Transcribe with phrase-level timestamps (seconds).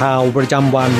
[0.00, 0.92] ข่าวประจำวัน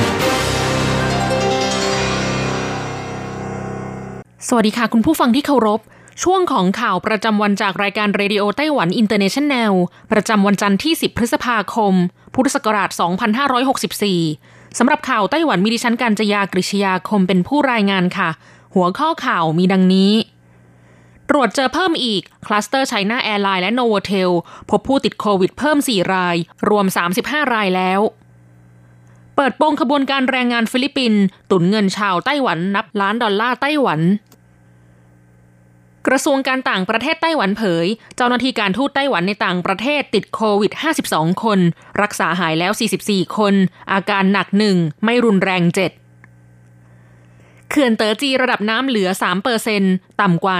[4.49, 5.80] สวัสดีค่ะคุณผู้ฟังที่เคารพ
[6.23, 9.73] ช่วงของข่าวประจำวันจากรายการ Radio Taiwan International
[10.13, 11.95] ประจำวันจันทร์ที่ 10 พฤษภาคม
[12.35, 12.91] พุทธศักราช
[14.05, 18.31] 2564 สำหรับข่าวไต้หวันมีดิฉันการจยากริชยาคมเป็นผู้รายงานค่ะ
[18.75, 20.13] หัวข้อข่าวมีดังนี้
[21.31, 24.31] ตรวจเจอเพิ่มอีก คลัสเตอร์ไชน่าแอร์ไลน์และโนโวเทล
[24.71, 26.37] พบผู้ติดโควิดเพิ่ม 4 ราย
[26.69, 26.87] รวม
[27.21, 28.03] 35 รายแล้ว
[29.37, 34.01] เปิดโปงขบวนการแรงงานฟิลิปปินส์ตุ๋นเงินชาวไต้หวันนับล้านดอลลาร์ไต้หวัน
[36.06, 40.73] กระทรวงการต่างประเทศไต้หวันเผย เจ้าหน้าที่การทูตไต้หวันในต่างประเทศติดโควิด
[41.09, 41.60] 52 คน
[42.02, 42.73] รักษาหายแล้ว
[43.04, 43.54] 44 คน
[43.92, 45.74] อาการหนักหนึ่งไม่รุนแรง7
[47.70, 49.82] เขื่อนเต๋อจีระดับน้ำเหลือ 3เปอร์เซ็นต์
[50.20, 50.57] ต่ำกว่า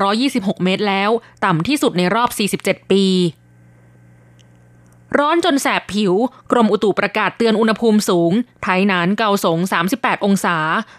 [0.00, 1.10] 1,326 เมตรแล้ว
[1.44, 2.28] ต่ำที่สุดในรอบ
[2.60, 3.04] 47 ปี
[5.18, 6.12] ร้อนจนแสบผิว
[6.52, 9.58] กรมอุตุประกาศเตือนอุณหภูมิสูง ไถหนานเกาสง
[9.92, 10.56] 38 องศา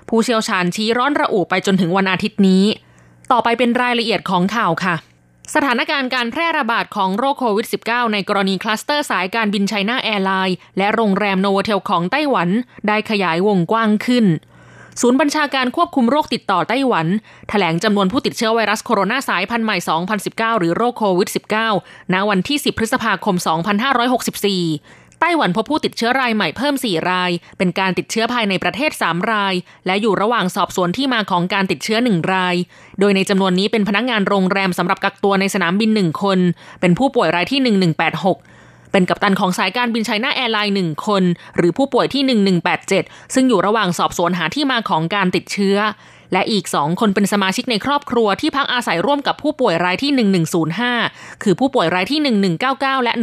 [0.09, 2.63] ผู้เชี่ยวชาญชี้ร้อนระอุไปจนถึงวันอาทิตย์นี้
[3.31, 4.95] ต่อไปเป็นรายละเอียดของข่าวค่ะ
[5.53, 12.49] สถานการณ์การแพร่ระบาดของโรคโควิด -19 ในกรณีคลัสเตอร์สายการบินไชน่าแอร์ไลน์และโรงแรมโนโวเทลของไต้หวัน
[12.87, 14.25] ได้ขยายวงกว้างขึ้น
[15.01, 17.07] ศูนย์บัญชาการควบคุมโรคติดต่อไต้หวัน
[17.49, 19.77] แถลงจำนวนผู้ติดเชื้อไวรัสโคโรนาสายพันธุ์ใหม่
[20.17, 21.29] 2019 หรือโรคโควิด
[21.71, 23.35] -19 ณ วันที่ 10 พฤษภาคม
[24.27, 29.53] 2564ไต้หวันพบผู้ติดเชื้อรายใหม่เพิ่ม 4 ราย เป็นการติดเชื้อภายในประเทศ 3 ราย
[29.85, 32.55] และอยู่ระหว่างสอบสวนที่มาของการติดเชื้อ 1 ราย
[32.99, 36.39] โดยในจำนวนนี้เป็นพนักงานโรงแรมสำหรับกักตัวในสนามบิน 1 คน
[36.81, 38.54] เป็นผู้ป่วยรายที่ 1186
[38.95, 41.23] เป็นกัปตันของสายการบินไชน่าแอร์ไลน์หนึ่งคน
[41.57, 42.23] หรือผู้ป่วยที่
[42.79, 45.77] 1187 ซึ่งอยู่ระหว่างสอบสวนหาที่มาของการติดเชื้อ
[46.33, 50.11] และอีก 2 คนเป็นสมาชิกในครอบครัวที่พักอาศัยร่วมกับผู้ป่วยรายที่
[50.77, 52.19] 1105 คือผู้ป่วยรายที่
[52.61, 53.13] 1199 และ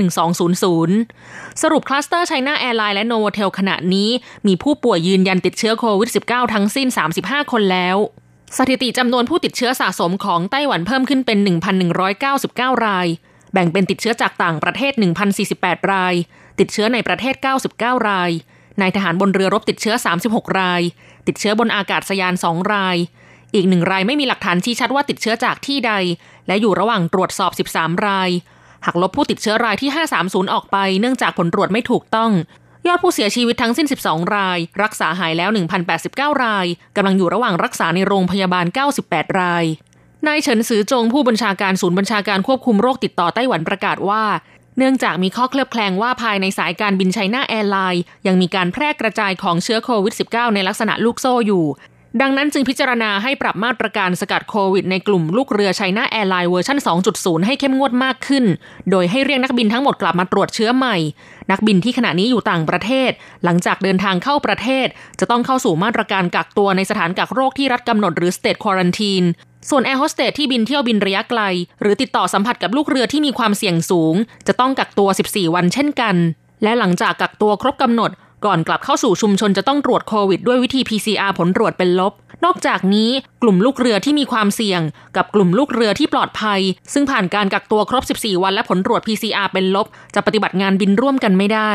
[0.90, 4.10] 1200 สรุปคลัสเตอร์ไชน่าแอร์ไลน์และโนโวเทลขณะนี้
[4.46, 6.88] มีผู้ป่วยยืนยันติดเชื้อโควิด -19 ทั้งสิ้น
[7.20, 7.96] 35 คนแล้ว
[8.58, 11.38] สถิติจำนวนผู้ติดเชื้อสะสมของไต้หวันเพิ่มขึ้นเป็น
[12.12, 13.08] 1,199 ราย
[13.52, 14.92] แบ่งเป็นติดเชื้อจากต่างประเทศ
[15.42, 16.14] 1,048 ราย
[16.58, 17.34] ติดเชื้อในประเทศ
[17.70, 18.30] 99 ราย
[18.80, 19.94] นายทหารบนเรือรบติดเชื้อ
[20.26, 20.82] 36 ราย
[21.26, 22.96] ติดเชื้อบนอากาศยาน 2 ราย
[23.54, 25.92] อีกหนึ่งรายไม่มีหลักฐานชี้ชัดว่าติดเชื้อจากที่ใด
[26.46, 28.30] และอยู่ระหว่างตรวจสอบ 13 ราย
[28.84, 29.90] หากลบผู้ติดเชื้อรายที่
[30.22, 32.30] 530 ออกไป เนื่องจากผลตรวจไม่ถูกต้อง
[32.86, 35.50] ยอดผู้เสียชีวิตทั้งสิ้น 12 ราย รักษาหายแล้ว
[35.96, 38.66] 1,089 รายกำลังอยู่ระหว่างรักษาในโรงพยาบาล
[39.02, 39.64] 98 ราย
[40.28, 44.22] นายเฉินซือจงผู้บัญชาการศูนย์บัญชาการควบคุมโรคติดต่อไต้หวันประกาศว่า
[44.78, 51.64] เนื่องจากมีข้อเคลือบแคลงว่าภายในสายการบินไชน่าแอร์ไลน์ยังมีการแพร่กระจายของเชื้อโควิด -19 ในลักษณะลูกโซ่อยู่
[52.20, 56.78] ดังนั้นจึงพิจารณาให้ปรับมาตรการสกัดโควิดในกลุ่มลูกเรือไชน่าแอร์ไลน์เวอร์ชัน
[57.12, 58.44] 2.0 ให้เข้มงวดมากขึ้น
[58.90, 60.96] โดยให้เรียกนักบินทั้งหมดกลับมาตรวจเชื้อใหม่
[61.50, 63.10] นักบินที่ขณะนี้อยู่ต่างประเทศ
[63.44, 64.86] หลังจากเดินทางเข้าประเทศ
[65.20, 69.26] จะต้องเข้าสู่มาตรการกักตัวในสถานกักโรคที่รัฐกำหนดหรือ state quarantine
[69.70, 71.40] ส่วนแอร์โฮสเตสที่บินเที่ยวบินระยะไกล
[71.80, 74.14] หรือติดต่อสัมผัสกับลูกเรือที่มีความเสี่ยงสูง
[74.46, 76.16] จะต้องกักตัว 14 วันเช่นกัน
[76.62, 78.10] และหลังจากกักตัวครบกำหนด
[78.44, 82.12] ก่อนกลับเข้าสู่ชุมชนจะต้องตรวจโควิดด้วยวิธี PCR ผลตรวจเป็นลบ
[82.44, 83.10] นอกจากนี้
[83.42, 84.80] กลุ่มลูกเรือที่มีความเสี่ยง
[85.16, 86.60] กับกลุ่มลูกเรือที่ปลอดภัย
[86.92, 91.72] ซึ่งผ่านการกักตัวครบ 14 วันและผลตรวจ PCR เป็นลบ จะปฏิบัติงานบินร่วมกันไม่ได้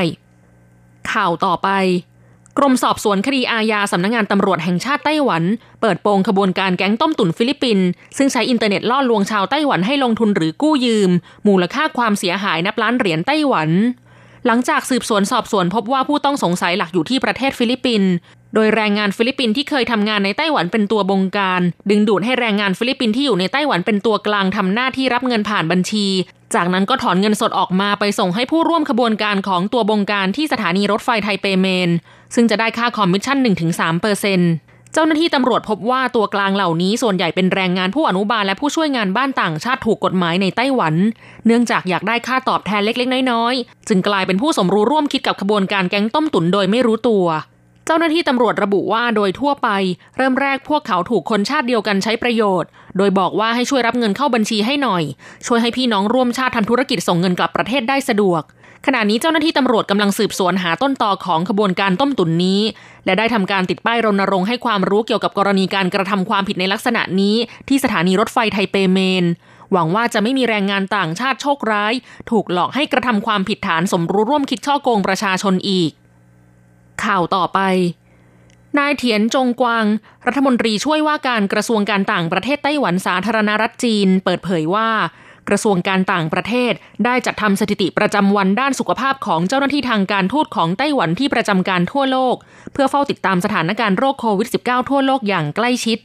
[1.12, 1.69] ข่าวต่อไป
[2.57, 5.44] กรมสอบสวนคดีอาญาสำนักงงานตำรวจแห่งชาติไต้หวัน
[5.81, 7.88] เปิดโปงขบวนการแก๊งต้มตุ๋นฟิลิปปินส์
[8.18, 11.12] ซึ่งใช้อินเทอร์เน็ตล่อลวงชาวไต้หวันให้ลงทุนหรือกู้ยืม
[11.48, 13.69] มูลค่าความเสียหายนับล้านเหรียญไต้หวัน
[14.45, 18.12] หลังจากสืบสวนสอบสวนพบว่าผู้ต้องสงสัยหลักอยู่ที่ประเทศฟิลิปปินส์
[18.54, 26.07] โดยแรงงานฟิลิปปินส์ที่เคยทำงานในไต้หวันเป็นตัวบงการ ดึงดูดให้แรงงานฟิลิปปินส์ที่อยู่ในไต้หวันเป็นตัวกลางทำหน้าที่รับเงินผ่านบัญชี
[26.56, 31.89] จากนั้นก็ถอนเงินสดออกมาไปส่งให้ผู้ร่วมขบวนการของตัวบงการที่สถานีรถไฟไทเป Main
[32.35, 33.38] ซึ่งจะได้ค่าคอมมิชชั่น
[33.69, 34.51] 1-3%เปอร์เซ็นต์
[34.94, 40.95] เจ้าหน้าที่ตำรวจพบว่าตัวกลางเหล่านี้ส่วนใหญ่เป็นแรงงานผู้อนุบาลและผู้ช่วยงานบ้านต่างชาติถูกกฎหมายในไต้หวัน
[41.45, 47.25] เนื่องจากอยากได้ค่าตอบแทนเล็กๆ น้อยๆ จึงกลายเป็นผู้สมรู้ร่วมคิดกับขบวนการแก๊งต้มตุ๋นโดยไม่รู้ตัว
[47.85, 49.69] เจ้าหน้าที่ตำรวจระบุว่าโดยทั่วไป
[50.18, 55.03] เริ่มแรกพวกเขาถูกคนชาติเดียวกันใช้ประโยชน์ โดยบอกว่าให้ช่วยรับเงินเข้าบัญชีให้หน่อย
[55.47, 58.44] ช่วยให้พี่น้องร่วมชาติทำธุรกิจส่งเงินกลับประเทศได้สะดวก
[58.85, 62.62] ขณะนี้เจ้าหน้าที่ตำรวจกำลังสืบสวนหาต้นตอของขบวนการต้มตุ๋นนี้
[63.06, 67.35] และได้ทำการติดป้ายรณรงค์ให้ความรู้เกี่ยวกับกรณีการกระทำความผิดในลักษณะนี้
[67.68, 69.25] ที่สถานีรถไฟไทเปเมน
[69.71, 71.94] หวังว่าจะไม่มีแรงงานต่างชาติโชคร้าย
[72.31, 75.91] ถูกหลอกให้กระทำความผิดฐานสมรู้ร่วมคิดช่อโกงประชาชนอีก
[77.03, 77.59] ข่าวต่อไป
[78.77, 79.85] นายเถียนจงกวาง
[80.27, 84.89] รัฐมนตรีช่วยว่าการกระทรวงการต่างประเทศไต้หวันสาธารณรัฐจีน เปิดเผยว่า
[85.49, 86.73] กระทรวงการต่างประเทศ
[87.05, 92.35] ได้จัดทำสถิติประจำวันด้านสุขภาพของเจ้าหน้าที่ทางการทูตของไต้หวันที่ประจำการทั่วโลก
[92.73, 95.97] เพื่อเฝ้าติดตามสถานการณ์โรคโควิด -19 ทั่วโลกอย่างใกล้ชิด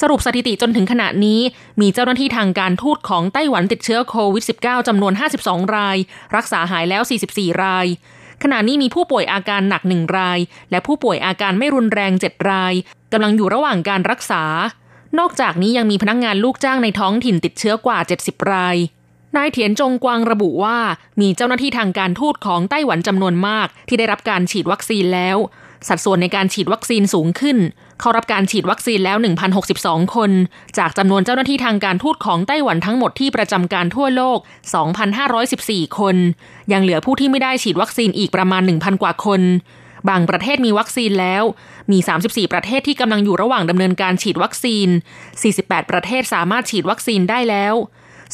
[0.00, 1.40] สรุปสถิติจนถึงขณะนี้
[1.80, 5.12] มีเจ้าหน้าที่ทางการทูตของไต้หวันติดเชื้อโควิด -19 จำนวน
[5.44, 5.96] 52 ราย
[6.36, 7.02] รักษาหายแล้ว
[7.32, 7.86] 44 ราย
[8.42, 10.38] ขณะนี้มีผู้ป่วยอาการหนักหนึ่งราย
[10.70, 12.74] และผู้ป่วยอาการไม่รุนแรง7ราย
[13.12, 14.44] กำลังอยู่ระหว่างการรักษา
[15.18, 18.76] นอกจากนี้ยังมีพนักงงานลูกจ้างในท้องถิ่นติดเชื้อกว่า 70 ราย
[19.36, 20.78] นายเถียนจงกวางระบุว่า
[21.20, 25.36] มีเจ้าหน้าที่ทางการทูตของไต้หวันจำนวนมาก ที่ได้รับการฉีดวัคซีนแล้ว
[25.88, 27.58] สัดส่วนในการฉีดวัคซีนสูงขึ้น
[28.00, 29.16] เขารับการฉีดวัคซีนแล้ว
[29.66, 30.30] 1,062 คน
[30.78, 34.38] จากจำนวนเจ้าหน้าที่ทางการทูตของไต้หวันทั้งหมดที่ประจำการทั่วโลก
[35.18, 36.16] 2,514 คน
[36.72, 39.40] ยังเหลือผู้ที่ไม่ได้ฉีดวัคซีนอีกประมาณ 1,000 กว่าคน
[40.08, 41.42] บางประเทศมีวัคซีนแล้ว
[41.92, 44.88] มี 34 ประเทศที่กำลังอยู่ระหว่างดำเนินการฉีดวัคซีน
[45.40, 47.74] 48 ประเทศสามารถฉีดวัคซีนได้แล้ว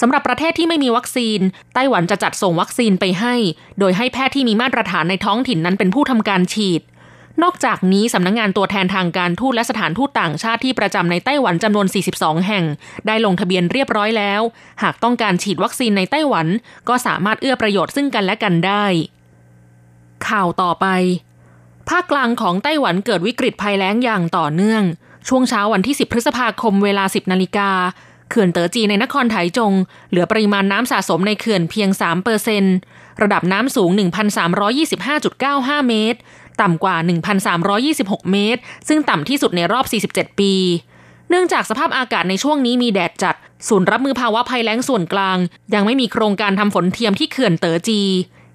[0.01, 1.41] สำหรับประเทศที่ไม่มีวัคซีน
[1.75, 3.35] ไต้หวันจะจัดส่งวัคซีนไปให้
[3.79, 6.83] โดยให้แพทย์ที่มีมาตรฐานในท้องถิ่นนั้นเป็นผู้ทำการฉีด
[7.43, 11.87] นอกจากนี้สำนักงงานตัวแทนทางการทูตและสถานทูตต่างชาติที่ประจำในไต้หวันจำนวน
[12.17, 12.65] 42 แห่ง
[13.07, 14.41] ได้ลงทะเบียนเรียบร้อยแล้ว
[14.83, 16.47] หากต้องการฉีดวัคซีนในไต้หวัน
[16.89, 18.85] ก็สามารถเอื้อประโยชน์ซึ่งกันและกันได้
[20.29, 20.87] ข่าวต่อไป
[21.89, 24.83] ภาคกลางของไต้หวันเกิดวิกฤตภัยแล้งอย่างต่อเนื่อง
[25.29, 27.71] ช่วงเช้าวันที่ 10 พฤษภาคมเวลา 10 นาฬิกา
[28.31, 29.73] เขื่อนเต๋อจีในนครไถจง
[30.11, 32.65] เหลือปริมาณน้ำสะสมในเขื่อนเพียง 3 เปอร์เซน
[33.23, 33.91] ระดับน้ำสูง
[34.89, 36.19] 1,325.95 เมตร
[36.61, 36.97] ต่ำกว่า
[37.65, 40.55] 1,326 เมตร ซึ่งต่ำที่สุดในรอบ 47 ปี
[41.29, 43.37] เนื่องจากสภาพอากาศในช่วงนี้มีแดดจัด
[43.69, 45.39] ศูนย์รับมือภาวะภัยแล้งส่วนกลาง
[45.75, 48.01] ยังไม่มีโครงการทำฝนเทียมที่เขื่อนเต๋อจี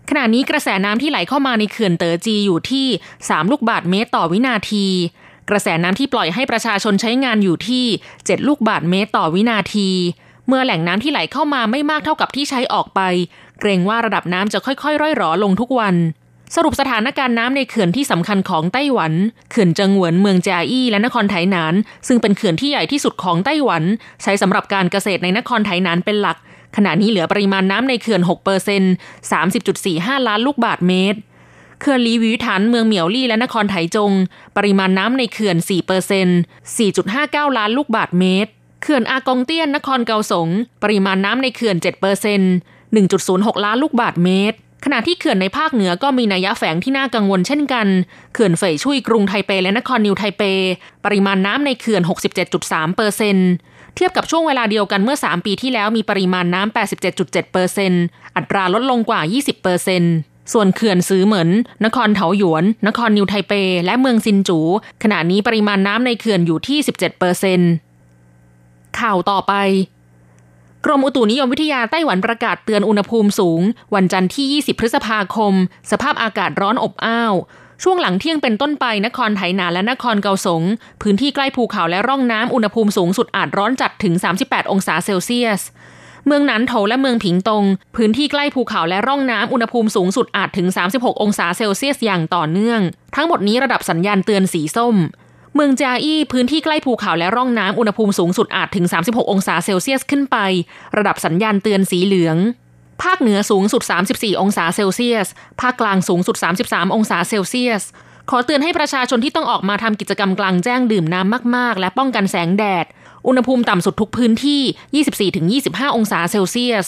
[0.10, 2.88] ขณะนี้กระแสน้ำที่ไหลเข้ามาในเขื่อนเต๋อจีอยู่ที่
[3.22, 4.86] 3 ลูกบาทเมตรต่อวินาที
[5.50, 9.90] กระแสน้ำที่ปล่อยให้ประชาชนใช้งานอยู่ที่ 7 ลูกบาทเมตรต่อวินาที
[10.48, 13.00] เมื่อแหล่งน้ำที่ไหลเข้ามาไม่มากเท่ากับที่ใช้ออกไป
[13.60, 15.96] เกรงว่าระดับน้ำจะค่อยๆ ร่อยหรอลงทุกวัน
[16.56, 19.14] สรุปสถานการณ์น้ำในเขื่อนที่สำคัญของไต้หวัน
[19.52, 21.74] เขื่อนเจิงเหวินเมืองจาอี้และนครไถหนาน
[22.08, 23.84] ซึ่งเป็นเขื่อนที่ใหญ่ที่สุดของไต้หวัน
[24.24, 26.38] ใช้สำหรับการเกษตรในนครไถหนานเป็นหลัก
[26.76, 28.94] ขณะนี้เหลือปริมาณน้ำในเขื่อน6เปอร์เซ็นต์
[29.60, 31.20] 30.45 ล้านลูกบาศก์เมตร
[31.82, 34.12] เขื่อนหลีอวี๋ถานเมืองเหมียวลี่และนครไถจง
[34.58, 36.40] ปริมาณน้ำในเขื่อน4เปอร์เซ็นต์
[36.98, 40.48] 4.59 ล้านลูกบาศก์เมตร เขื่อนอากงเตี้ยนนครเกาสง
[40.84, 42.54] ปริมาณน้ำในเขื่อน7เปอร์เซ็นต์
[43.08, 47.88] 1.06 ล้านลูกบาศก์เมตร ขณะที่เขื่อนในภาคเหนือก็มีนัยยะแฝงที่น่ากังวลเช่นกัน
[48.34, 50.44] เขื่อนเฟยชุยกรุงไทเปและนครนิวไทเป
[51.06, 52.02] ปริมาณน้ำในเขื่อน
[52.50, 53.50] 67.3เปอร์เซ็นต์
[53.98, 56.76] เทียบกับช่วงเวลาเดียวกันเมื่อ 3 ปีที่แล้วมีปริมาณน้ำ
[57.12, 57.94] 87.7เปอร์เซ็นต์
[58.36, 60.04] อัตราลดลงกว่า 20เปอร์เซ็นต์
[60.54, 61.50] ส่วนเขื่อนซื้อเหมือน
[61.86, 63.54] นครเถาหยวน นครนิวไทเป
[63.86, 64.60] และเมืองซินจู
[65.04, 67.60] ขณะนี้ปริมาณน้ำในเขื่อนอยู่ที่ 17เปอร์เซ็นต์
[69.00, 69.54] ข่าวต่อไป
[70.86, 73.62] กรมอุตุนิยมวิทยาไต้หวันประกาศเตือนอุณหภูมิสูง
[73.96, 75.54] วันจันทร์ที่ 20 พฤษภาคม
[75.92, 77.34] สภาพอากาศร้อนอบอ้าว
[77.84, 80.64] ช่วงหลังเที่ยงเป็นต้นไปนครไถหนาและนครเกาสง
[81.02, 85.62] พื้นที่ใกล้ภูเขาและร่องน้ำอุณหภูมิสูงสุดอาจร้อนจัดถึง 38 องศาเซลเซียส
[86.28, 87.64] เมืองนันโถและเมืองผิงตง
[87.96, 92.82] พื้นที่ใกล้ภูเขาและร่องน้ำอุณหภูมิสูงสุดอาจถึง 36 องศาเซลเซียสอย่างต่อเนื่อง
[93.16, 94.96] ทั้งหมดนี้ระดับสัญญาณเตือนสีส้ม
[95.56, 100.38] เมืองจาอี้พื้นที่ใกล้ภูเขาและร่องน้ำอุณหภูมิสูงสุดอาจถึง 36 องศาเซลเซียสขึ้นไป
[100.98, 102.38] ระดับสัญญาณเตือนสีเหลือง
[103.04, 105.28] ภาคเหนือสูงสุด 34 องศาเซลเซียส
[105.62, 106.36] ภาคกลางสูงสุด
[106.66, 107.84] 33 องศาเซลเซียส
[108.30, 112.86] ขอเตือนให้ประชาชนที่ต้องออกมาทำกิจกรรมกลางแจ้งดื่มน้ำมาก ๆ และป้องกันแสงแดด
[113.28, 116.88] อุณหภูมิต่ำสุดทุกพื้นที่ 24-25 องศาเซลเซียส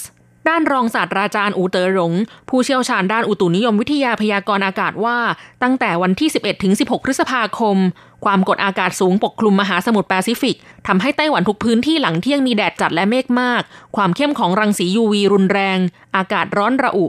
[0.50, 2.14] ด้านรองศาสตราจารย์อู๋เต๋อหรง
[2.50, 5.18] ผู้เชี่ยวชาญด้านอุตุนิยมวิทยาพยากรณ์อากาศว่า
[5.64, 6.30] ตั้งแต่วันที่
[6.68, 7.78] 11-16 พฤษภาคม
[8.26, 10.58] ความกดอากาศสูงปกคลุมมหาสมุทรแปซิฟิก
[10.88, 13.62] ทำให้ไต้หวันทุกพื้นที่หลังเที่ยงมีแดดจัดและเมฆมาก
[13.96, 15.80] ความเข้มของรังสี UV รุนแรง
[16.16, 17.06] อากาศร้อนระอุ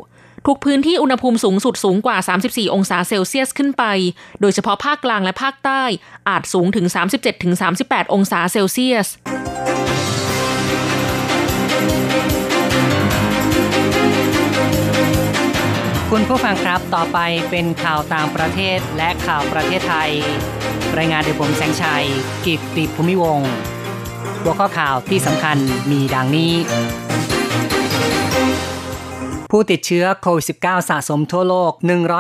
[0.47, 3.85] ทุกพื้นที่อุณหภูมิสูงสุดสูงกว่า 34 องศาเซลเซียสขึ้นไป
[4.41, 5.83] โดยเฉพาะภาคกลางและภาคใต้
[6.29, 6.87] อาจสูงถึง
[7.51, 9.09] 37-38 องศาเซลเซียส
[16.15, 17.19] คุณผู้ฟังครับต่อไป
[17.51, 20.11] เป็นข่าวต่างประเทศและข่าวประเทศไทย
[20.99, 22.07] รายงานโดยผมแสงชัย
[22.47, 23.41] กิตติภูมิวง
[24.43, 25.57] หัวข้อข่าวที่สำคัญ
[25.91, 26.55] มีดังนี้
[29.51, 31.73] ผู้ติดเชื้อโควิด -19 สะสมทั่วโลก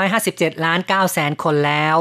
[0.09, 1.97] 157 ล้าน9แสนคนแล้ว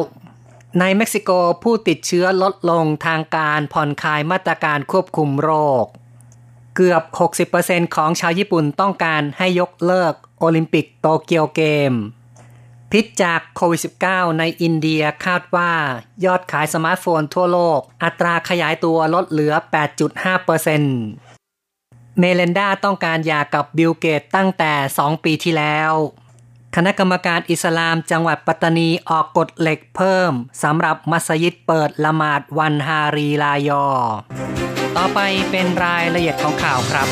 [0.79, 1.29] ในเม็กซิโก
[1.63, 5.51] ผู้ติดเชื้อลดลงทางการผ่อนคลายมาตรการควบคุมโร
[5.84, 5.86] ค
[6.75, 7.03] เกือบ
[7.50, 11.93] 60%ของชาวญี่ปุ่นต้องการให้ยกเลิก โอลิมปิกโตเกียวเกมส์
[12.91, 15.72] พิษจากโควิด -19 ในอินเดียคาดว่า
[16.25, 19.53] ยอดขายสมาร์ทโฟนทั่วโลก อัตราขยายตัวลดเหลือ
[20.00, 20.98] 8.5%เปอร์เซ็นต์
[22.19, 25.91] เมลินดาต้องการหย่ากับบิลเกตส์ตั้งแต่ 2 ปีที่แล้ว
[26.75, 30.31] คณะกรรมการอิสลามจังหวัดปัตตานีออกกฎเหล็กเพิ่ม
[30.63, 33.86] สำหรับมัสยิดเปิดละหมาดวันฮารีรายอ
[34.98, 35.19] ต่อไป
[35.51, 37.08] เป็นรายละเอียดของข่าวครับ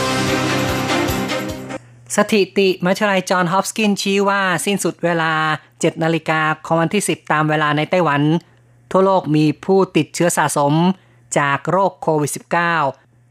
[2.15, 5.33] สถิติมัชลัยจอห์นฮอปกินชี้ว่าสิ้นสุดเวลา
[5.69, 8.21] 7 นาฬิกาของวันที่ 10 ตามเวลาในไต้หวัน
[8.91, 10.73] ทั่วโลกมีผู้ติดเชื้อสะสม
[11.39, 12.37] จากโรคโควิด -19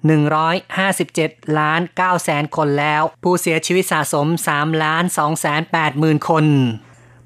[0.09, 6.45] 157 ล้าน9แสนคนแล้ว ผู้เสียชีวิตสะสม 3 ล้าน2แสน8หมื่นคน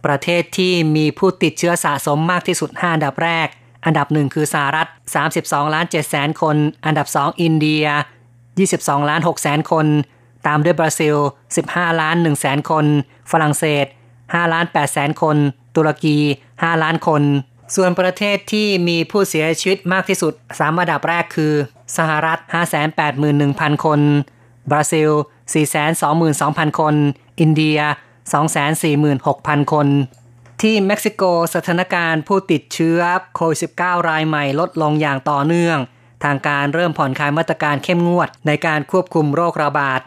[0.06, 3.48] ประเทศที่มีผู้ติดเชื้อสะสมมากที่สุด 5 อันดับแรก
[3.84, 4.88] อันดับหนึ่งคือสหรัฐ
[5.30, 7.84] 32 ล้าน7แสนคน อันดับ 2 อินเดีย
[8.46, 9.86] 22 ล้าน6แสนคน
[10.46, 11.16] ตามด้วยบราซิล
[11.58, 12.86] 15 ล้าน1แสนคน
[13.30, 13.86] ฝรั่งเศส
[14.18, 15.36] 5 ล้าน8แสนคน
[15.76, 16.18] ตุรกี
[16.50, 17.22] 5 ล้านคน
[17.76, 21.52] ส่วนประเทศที่มีผู้เสียชีวิตมากที่สุด3อันดับแรกคือ
[21.96, 22.38] สหรัฐ
[23.12, 24.00] 581,000 คน
[24.70, 25.10] บราซิล
[25.94, 26.94] 422,000 คน
[27.40, 27.78] อินเดีย
[28.54, 29.86] 246,000 คน
[30.62, 31.22] ที่เม็กซิโก
[31.54, 33.00] สถานการณ์ผู้ติดเชื้อ
[33.34, 35.78] โควิด -19 รายใหม่ลดลงอย่างต่อเนื่อง
[36.24, 40.00] ทางการเริ่มผ่อนคลายมาตรการเข้มงวดในการควบคุมโรคระบาด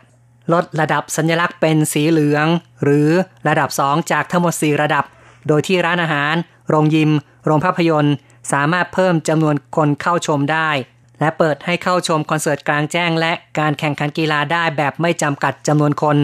[0.54, 2.48] ลดระดับสัญลักษณ์เป็นสีเหลือง
[2.84, 3.10] หรือ
[3.48, 5.06] ระดับ 2 จากทั้งหมด 4 ระดับ
[5.48, 6.36] โดยที่ร้านอาหาร
[6.70, 7.12] โรงยิม
[7.46, 8.16] โรงภาพยนตร์
[8.52, 10.70] สามารถเพิ่มจำนวนคนเข้าชมได้
[11.20, 16.18] และเปิดให้เข้าชมคอนเสิร์ตกลางแจ้ง และการแข่งขันกีฬาได้แบบไม่จำกัดจำนวนคน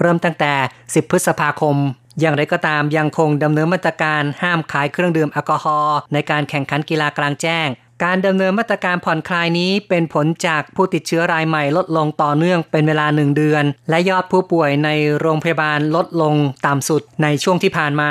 [0.00, 1.76] เริ่มตั้งแต่ 10 พฤษภาคม
[2.20, 7.68] อย่างไรก็ตามยังคงดำเนินมาตรการห้ามขายเครื่องดื่มแอลกอฮอล์ในการแข่งขันกีฬากลางแจ้ง
[8.04, 14.88] การดำเนินมาตรการผ่อนคลายนี้เป็นผลจากผู้ติดเชื้อรายใหม่ลดลงต่อเนื่องเป็นเวลาหนึ่งเดือน และยอดผู้ป่วยใน
[15.18, 16.34] โรงพยาบาลลดลง
[16.66, 18.10] ต่ำสุดในช่วงที่ผ่านมา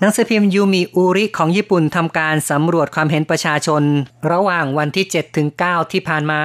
[0.00, 3.82] หนังสือพิมพ์ยูมิอูริของญี่ปุ่นทำการสำรวจความเห็นประชาชน
[4.30, 6.42] ระหว่างวันที่ 7 ถึง 9 ที่ผ่านมา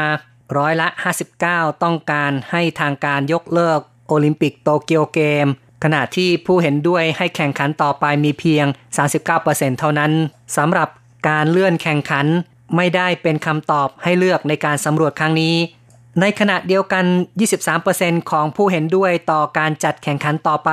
[0.57, 0.87] ร้อยละ
[1.33, 5.47] 59 ต้องการให้ทางการยกเลิก โอลิมปิกโตเกียวเกม
[5.83, 8.65] ขณะที่ผู้เห็นด้วยให้แข่งขันต่อไปมีเพียง
[9.23, 10.11] 39%เท่านั้น
[10.57, 10.89] สำหรับ
[11.27, 12.25] การเลื่อนแข่งขัน
[12.75, 15.55] ไม่ได้เป็นคำตอบให้เลือกในการสำรวจครั้งนี้
[16.21, 17.05] ในขณะเดียวกัน
[17.67, 20.71] 23%ของผู้เห็นด้วยต่อการจัดแข่งขันต่อไป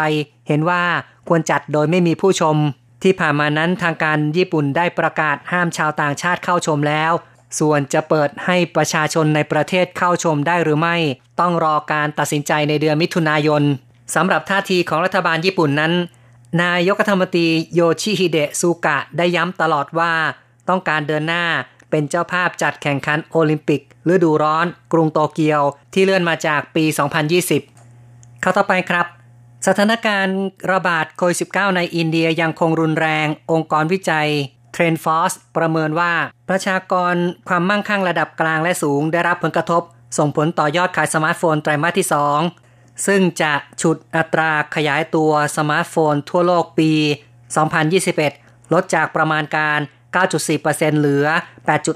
[0.48, 0.82] เห็นว่า
[1.28, 2.56] ควรจัดโดยไม่มีผู้ชม
[3.02, 7.12] ที่ผ่านมานั้นทางการญี่ปุ่นได้ประกาศห้ามชาวต่างชาติเข้าชมแล้ว
[7.58, 10.96] ส่วนจะเปิดให้ประชาชนในประเทศเข้าชมได้หรือไม่
[11.40, 13.62] ต้องรอการตัดสินใจในเดือนมิถุนายน
[14.14, 15.92] สำหรับท่าทีของรัฐบาลญี่ปุ่นนั้น
[16.62, 20.12] นายกรัฐมนตรีโยชิฮิเดะซูกะได้ย้ำตลอดว่า
[20.68, 21.44] ต้องการเดินหน้า
[21.90, 23.80] เป็นเจ้าภาพจัดแข่งขันโอลิมปิก
[24.12, 25.62] ฤดูร้อน กรุงโตเกียว
[25.94, 26.84] ที่เลื่อนมาจากปี
[27.62, 29.06] 2020 เข้าต่อไปครับ
[29.66, 30.38] สถานการณ์
[30.72, 34.28] ระบาดโควิด -19 ในอินเดียยังคงรุนแรง องค์กรวิจัย
[34.72, 36.12] TrendForce ประเมินว่า
[36.48, 37.14] ประชากร
[37.48, 39.82] ความมั่งคั่งระดับกลางและสูงได้รับผลกระทบ
[40.18, 42.08] ส่งผลต่อยอดขายสมาร์ทโฟนไตรมาสที่
[42.56, 43.52] 2 ซึ่งจะ
[43.82, 46.90] ฉุดอัตราขยายตัวสมาร์ทโฟนทั่วโลกปี
[47.78, 49.80] 2021 ลดจากประมาณการ
[50.14, 51.26] 9.4%เหลือ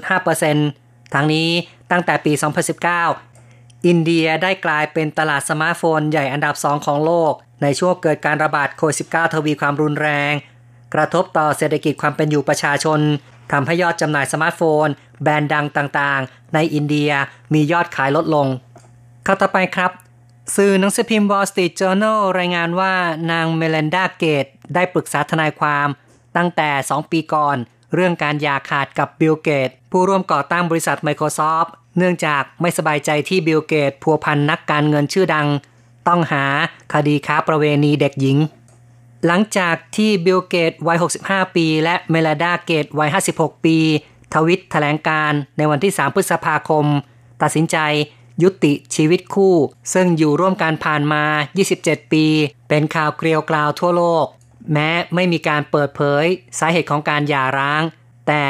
[0.01, 1.49] 8.5%ทั้งนี้
[1.91, 2.33] ตั้งแต่ปี
[3.09, 10.33] 2019 อินเดียได้กลายเป็นตลาดสมาร์ทโฟนใหญ่อันดับสองของโลก ในช่วงเกิดการระบาดโควิด -19 ทวีความรุนแรง
[10.93, 12.99] กระทบต่อเศรษฐกิจความเป็นอยู่ประชาชน
[13.51, 14.87] ทำให้ยอดจำหน่ายสมาร์ทโฟน
[15.21, 17.11] แบรนด์ดังต่างๆ ในอินเดีย
[17.53, 18.47] มียอดขายลดลง
[19.25, 19.91] ค่ะต่อไปครับ
[20.55, 22.93] สื่อหนังสือพิมพ์ Wall Street Journal รายงานว่า
[23.31, 24.45] นางเมลินดาเกตส์
[24.75, 25.87] ได้ปรึกษาทนายความ
[26.37, 27.57] ตั้งแต่ 2 ปีก่อน
[27.93, 35.47] เรื่องการหย่าขาดกับบิลเกตส์ ผู้ร่วมก่อตั้งบริษัท Microsoft เนื่องจากไม่สบายใจที่บิลเกตส์พัวพันนักการเงินชื่อดัง
[36.07, 36.43] ต้องหา
[36.93, 38.37] คดีค้าประเวณีเด็กหญิง
[39.25, 43.77] หลังจากที่บิลเกตส์วัย 65 ปี และเมลินดาเกตส์วัย 56 ปี
[44.33, 46.85] ทวิตแถลงการณ์ในวันที่ 3 พฤษภาคม
[47.41, 47.77] ตัดสินใจ
[48.43, 49.55] ยุติชีวิตคู่
[49.93, 51.23] ซึ่งอยู่ร่วมกันผ่านมา
[51.67, 52.25] 27 ปี
[52.69, 54.25] เป็นข่าวเกรียวกราวทั่วโลก
[54.73, 56.25] แม้ไม่มีการเปิดเผย
[56.59, 57.83] สาเหตุของการหย่าร้าง
[58.27, 58.45] แต่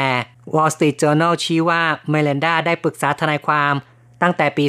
[0.54, 3.74] Wall Street Journal ชี้ว่าเมลินดาได้ปรึกษาทนายความ
[4.22, 4.64] ตั้งแต่ปี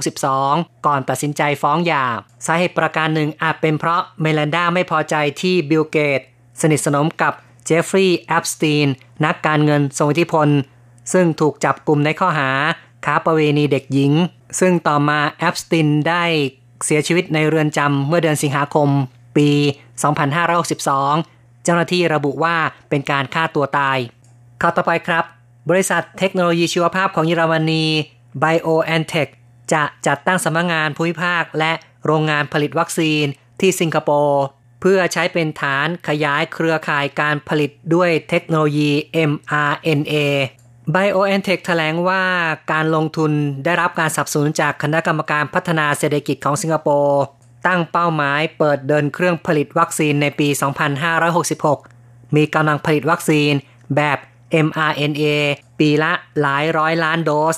[0.00, 2.06] 2562 ก่อนตัดสินใจฟ้องหย่า
[2.46, 6.20] สาเหตุประการหนึ่งอาจเป็นเพราะเมลินดาไม่พอใจที่บิลเกตส์
[6.60, 7.32] สนิทสนมกับ
[7.64, 8.86] เจฟฟรีย์เอปสตีน
[9.24, 10.48] นักการเงินทรงอิทธิพล
[11.12, 12.50] ซึ่งถูกจับกลุ่มในข้อหา
[13.04, 14.12] ค้าประเวณีเด็กหญิง
[14.60, 16.24] ซึ่งต่อมาเอปสตีนได้
[16.84, 18.88] เสียชีวิตในเรือนจำเมื่อเดือนสิงหาคม
[19.36, 19.50] ปี
[20.32, 22.56] 2562 เจ้าหน้าที่ระบุว่า
[22.90, 23.98] เป็นการฆ่าตัวตาย
[24.60, 25.24] ข่าวต่อไปครับ
[25.70, 27.84] บริษัทเทคโนโลยีชีวภาพของเยอรมนี
[28.42, 29.30] BioNTech
[29.72, 31.72] จะจัดตั้งสำนักงงานภูมิภาค และ
[32.06, 33.24] โรงงานผลิตวัคซีน
[33.60, 34.42] ที่สิงคโปร์
[34.80, 38.90] เพื่อใช้เป็นฐานขยายเครือข่ายการผลิตด้วยเทคโนโลยี
[39.30, 40.14] mRNA
[40.94, 42.24] BioNTech แถลงว่า
[42.72, 43.32] การลงทุน
[43.64, 47.22] ได้รับการสนับสนุนจากคณะกรรมการพัฒนาเศรษฐกิจของสิงคโปร์
[47.66, 50.48] ตั้งเป้าหมายเปิดเดินเครื่องผลิตวัคซีนในปี
[51.42, 53.52] 2566 มีกำลังผลิตวัคซีน
[53.96, 54.18] แบบ
[54.66, 55.24] mRNA
[55.78, 57.56] ปีละหลายร้อยล้านโดส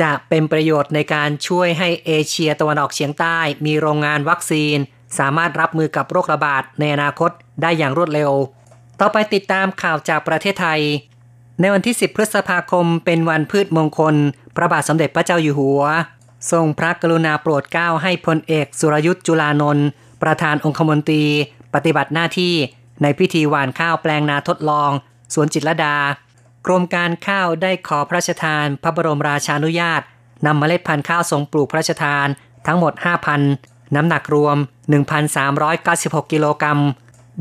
[0.00, 4.76] จะเป็นประโยชน์ในการช่วยให้เอเชียตะวันออกเฉียงใต้ มีโรงงานวัคซีน
[5.18, 7.30] สามารถรับมือกับโรคระบาดในอนาคต
[7.62, 8.32] ได้อย่างรวดเร็ว
[9.00, 10.80] ต่อไปติดตามข่าวจากประเทศไทย
[11.60, 14.14] ในวันที่ 10 พฤษภาคมเป็นวันพืชมงคล
[14.56, 15.82] พระบาทสมเด็จพระเจ้าอยู่หัว
[16.52, 19.86] ทรงพระกรุณาโปรดเกล้าให้พลเอกสุรยุทธ์จุลานนท์
[20.22, 21.24] ประธานองคมนตรี
[21.74, 22.54] ปฏิบัติหน้าที่
[23.02, 24.90] ในพิธีหว่านข้าวแปลงนาทดลอง
[25.34, 25.96] สวนจิตรดา
[26.66, 30.02] กรมการข้าวได้ขอพระราชทาน พระบรมราชานุญาต
[30.46, 32.26] นำเมล็ดพันธุ์ข้าวทรงปลูกพระราชทาน
[32.66, 32.92] ทั้งหมด
[33.44, 34.56] 5,000 น้ำหนักรวม
[35.44, 36.80] 1,396 กิโลกรัม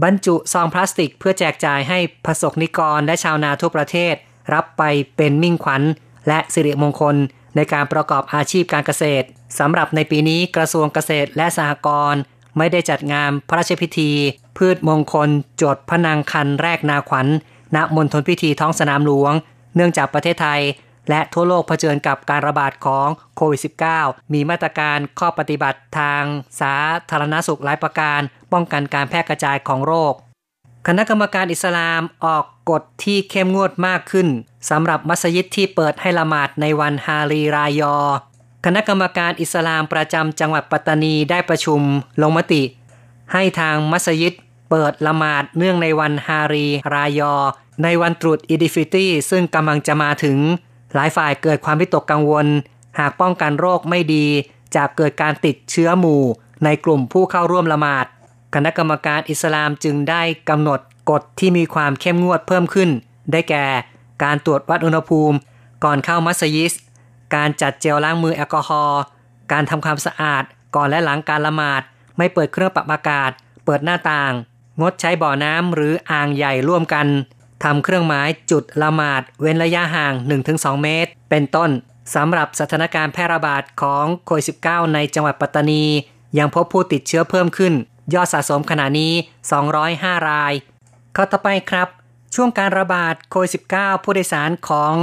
[0.03, 4.13] บรรจุซองพลาสติกเพื่อแจกจ่ายให้ประสบนิกรและชาวนาทั่วประเทศ
[4.53, 4.83] รับไป
[5.15, 5.81] เป็นมิ่งขวัญ
[6.27, 7.15] และสิริมงคล
[7.55, 9.25] ในการประกอบอาชีพการเกษตร
[9.59, 12.21] สำหรับในปีนี้กระทรวงเกษตรและสหกรณ์
[12.57, 14.11] ไม่ได้จัดงานพระราชพิธี
[14.57, 15.29] พืชมงคล
[15.61, 17.27] จดพนางคันแรกนาขวัญ
[17.75, 19.33] ณมณฑลพิธีท้องสนามหลวง
[19.75, 20.61] เนื่องจากประเทศไทย
[21.09, 23.61] และทั่วโลกเผชิญกับการระบาดของโควิด
[23.95, 26.23] -19 มีมาตรการข้อปฏิบัติทาง
[26.59, 26.75] สา
[27.11, 28.19] ธารณสุขหลายประการ
[28.53, 30.13] ป้องกันการแพร่กระจายของโรค
[30.87, 34.27] คณะกรรมการอิสลามออกกฎที่เข้มงวดมากขึ้น
[34.69, 37.97] สำหรับมัสยิดที่เปิดให้ละหมาดในวันฮารีรายอ
[38.65, 41.81] คณะกรรมการอิสลามประจำจังหวัดปัตตานีได้ประชุม
[42.21, 42.63] ลงมติ
[43.33, 44.33] ให้ทางมัสยิด
[44.69, 47.35] เปิดละหมาดเนื่องในวันฮารีรายอ
[47.83, 50.37] ในวันตรุษอิดิฟิตี้ซึ่งกำลังจะมาถึง
[50.95, 52.47] หลายฝ่ายเกิดความวิตกกังวล
[52.99, 54.25] หากป้องกันโรคไม่ดี
[54.75, 56.23] จะเกิดการติดเชื้อหมู่
[56.63, 58.05] ในกลุ่มผู้เข้าร่วมละหมาด
[58.55, 60.79] คณะกรรมการอิสลามจึงได้กำหนด
[61.11, 62.89] กฎที่มีความเข้มงวดเพิ่มขึ้น
[63.31, 63.65] ได้แก่
[64.23, 65.37] การตรวจวัดอุณหภูมิ
[65.83, 66.73] ก่อนเข้ามัสยิด
[67.35, 69.01] การจัดเจลล้างมือแอลกอฮอล์
[69.51, 70.43] การทำความสะอาด
[70.75, 71.81] ก่อนและหลังการละหมาด
[72.17, 73.31] ไม่เปิดเครื่องปรับอากาศ
[73.65, 74.33] เปิดหน้าต่าง
[74.81, 77.07] งดใช้บ่อน้ำหรืออ่างใหญ่ร่วมกัน
[77.63, 80.13] ทำเครื่องหมายจุดละหมาด เว้นระยะห่าง
[80.47, 81.69] 1-2 เมตร เป็นต้น
[82.15, 85.83] สำหรับสถานการณ์แพร่ระบาดของโควิด -19 ในจังหวัดปัตตานี
[86.37, 87.73] ยังพบผู้ติดเชื้อเพิ่มขึ้น
[88.13, 89.13] ยอดสะสมขณะนี้
[89.69, 90.53] 205 ราย
[91.15, 91.87] ข้อต่อไปครับ
[92.35, 94.95] ช่วงการระบาดโควิด -19 ผู้โดยสารของ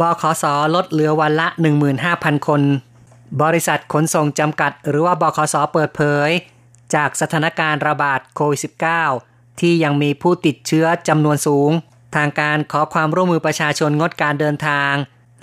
[0.00, 1.48] บขสลดเหลือวันละ
[1.96, 2.62] 15,000 คน
[3.42, 6.30] บริษัทขนส่งจำกัด หรือว่าบขสเปิดเผย
[6.94, 8.60] จากสถานการณ์ระบาดโควิด
[9.10, 11.70] -19 ที่ยังมีผู้ติดเชื้อจำนวนสูง
[12.16, 14.94] ทางการขอความร่วมมือประชาชนงดการเดินทาง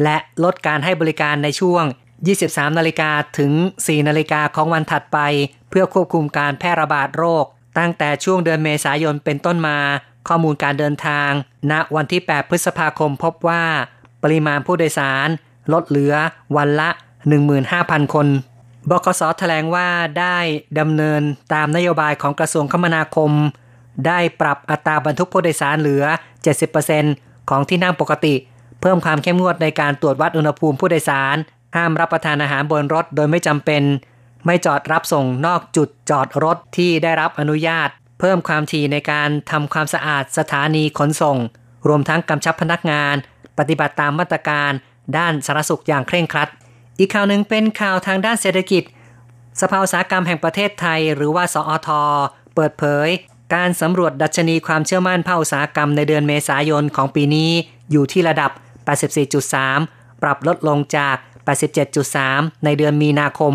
[0.03, 1.83] และลดการให้บริการในช่วง
[2.31, 5.19] 23 นาฬิกาถึง 4 นาฬิกาของวันถัดไป
[5.69, 7.45] เพื่อควบคุมการแพร่ระบาดโรค
[7.77, 9.77] ตั้งแต่ช่วงเดือนเมษายนเป็นต้นมา
[10.27, 11.29] ข้อมูลการเดินทาง
[11.71, 13.63] ณวันที่ 8 พฤษภาคมพบว่า
[14.23, 15.27] ปริมาณผู้โดยสาร
[15.73, 16.13] ลดเหลือ
[16.57, 16.89] วันละ
[17.51, 18.27] 15,000 คน
[18.89, 19.87] บกสแถลงว่า
[20.19, 20.37] ได้
[20.79, 21.21] ดำเนิน
[21.53, 23.31] ตามนโยบายของกระทรวงคมนาคม
[24.07, 26.03] ได้ปรับอัตราบรรทุกผู้โดยสารเหลือ
[26.77, 28.35] 70%ของที่นั่งปกติ
[28.81, 31.35] เพิ่มความเข้มงวดในการตรวจวัดอุณหภูมิผู้โดยสาร
[31.75, 33.83] ห้ามรับประทานอาหารบนรถโดยไม่จำเป็น
[34.45, 41.37] ไม่จอดรับส่งนอกจุดจอดรถที่ได้รับอนุญาต เพิ่มความถี่ในการทำความสะอาดสถานีขนส่ง
[41.87, 43.15] รวมทั้งกำชับพนักงาน
[43.57, 44.71] ปฏิบัติตามมาตรการ
[45.17, 46.49] ด้านสารสุขอย่างเคร่งครัด
[46.99, 48.83] อีกข่าวหนึ่งเป็นข่าวทางด้านเศรษฐกิจ
[49.61, 51.89] สภาอุตสาหกรรมแห่งประเทศไทย หรือว่าสอท
[52.55, 53.07] เปิดเผย
[53.55, 57.51] การสำรวจดัชนีความเชื่อมั่นภาคอุตสาหกรรมในเดือนเมษายนของปีนี้
[57.91, 58.51] อยู่ที่ระดับ
[59.37, 61.15] 84.3 ปรับลดลงจาก
[61.91, 63.53] 87.3 ในเดือนมีนาคม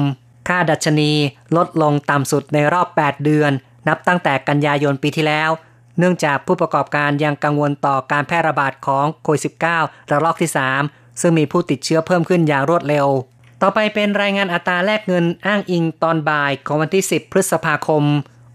[0.53, 1.12] ค่าดัชนี
[1.57, 3.53] ลดลงต่ำสุดในรอบ 8 เดือน
[3.88, 5.51] นับตั้งแต่กันยายนปีที่แล้ว
[5.99, 9.43] เนื่องจากผู้ประกอบการยังกังวลต่อการแพร่ระบาดของโควิด
[9.77, 10.51] -19 ระลอกที่
[10.85, 13.07] 3 ซึ่งมีผู้ติดเชื้อเพิ่มขึ้นอย่างรวดเร็ว
[13.62, 18.05] ต่อไปเป็นรายงานอัตราแลกเงินอ้างอิงตอนบ่ายของวันที่ 10 พฤษภาคม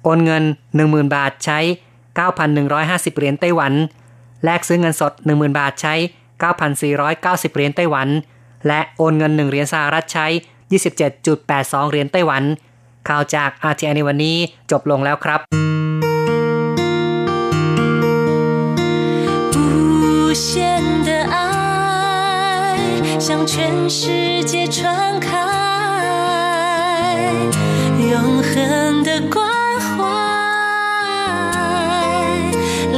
[0.03, 0.43] โอนเงิน
[0.79, 1.60] 10,000 บาทใช้
[2.39, 3.73] 9,150 เหรียญไต้หวัน
[4.43, 5.93] แลกซื้อเงินสด 10,000 บาทใช้
[6.75, 8.07] 9,490 เหรียญไต้หวัน
[8.67, 10.27] และโอนเงิน 1 เหรียญสหรัฐใช้
[10.70, 12.42] 27.82 เหรียญไต้หวัน
[13.08, 14.37] ข่าวจาก RTI ในวันนี้
[14.70, 15.40] จบลงแล้วครับ
[23.26, 24.82] 向全世界传
[25.20, 25.30] 开，
[28.11, 29.46] 永恒的关
[29.87, 29.96] 怀，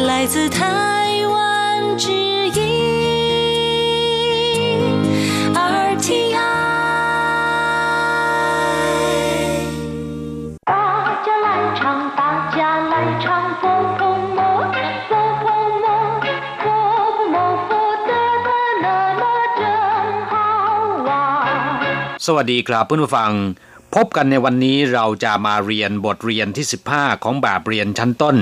[0.09, 0.85] 来自他。
[22.29, 23.33] สวัสดีครับเพื่อนผู้ฟัง
[23.95, 28.37] พบกันในวันนี้เราจะมาเรียนบทเรียนที่ 15 ของแบบเรียนชั้นต้น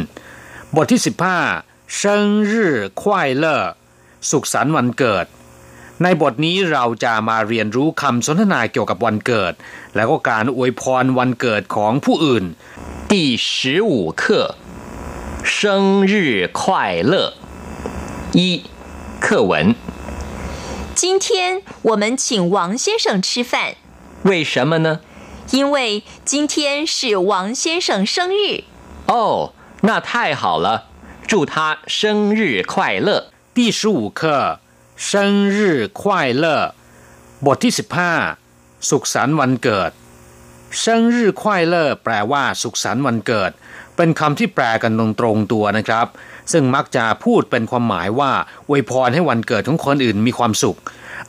[0.76, 1.00] บทที่
[1.48, 3.62] 15เซิงรื่อควายเลอ
[4.30, 5.26] สุขสันต์วันเกิด
[6.02, 9.52] ในบทนี้เราจะมาเรียนรู้คำสนทนาเกี่ยวกับวันเกิด
[9.96, 12.44] แล้วก็การอวยพรวันเกิดของผู้อื่น
[13.10, 13.12] 第
[13.48, 13.48] 十
[13.90, 13.92] 五
[14.22, 14.22] 课
[15.54, 15.56] 生
[16.12, 16.14] 日
[16.60, 16.62] 快
[17.12, 17.14] 乐
[18.38, 18.40] 一
[19.24, 19.52] 课文
[20.96, 23.74] 今天我们请王先生吃饭，
[24.24, 25.00] 为什么呢？
[25.50, 28.64] 因为今天是王先生生日。
[29.06, 30.84] 哦，那太好了，
[31.26, 33.30] 祝他生日快乐。
[33.52, 34.60] 第十五课
[34.96, 36.74] 生日快乐
[37.44, 38.12] บทที่สิบห้า
[38.90, 39.90] สุขสันต์วันเกิด
[40.70, 41.42] 生日快
[41.72, 43.50] 乐แปลว่าสุขสันต์วันเกิด
[43.96, 46.06] เป็นคำที่แปลกันตรงๆตัวนะครับ
[46.52, 48.32] ซึ่งมักจะพูดเป็นความหมายว่า
[48.68, 50.78] อวยพรให้วันเกิดของคนอื่นมีความสุข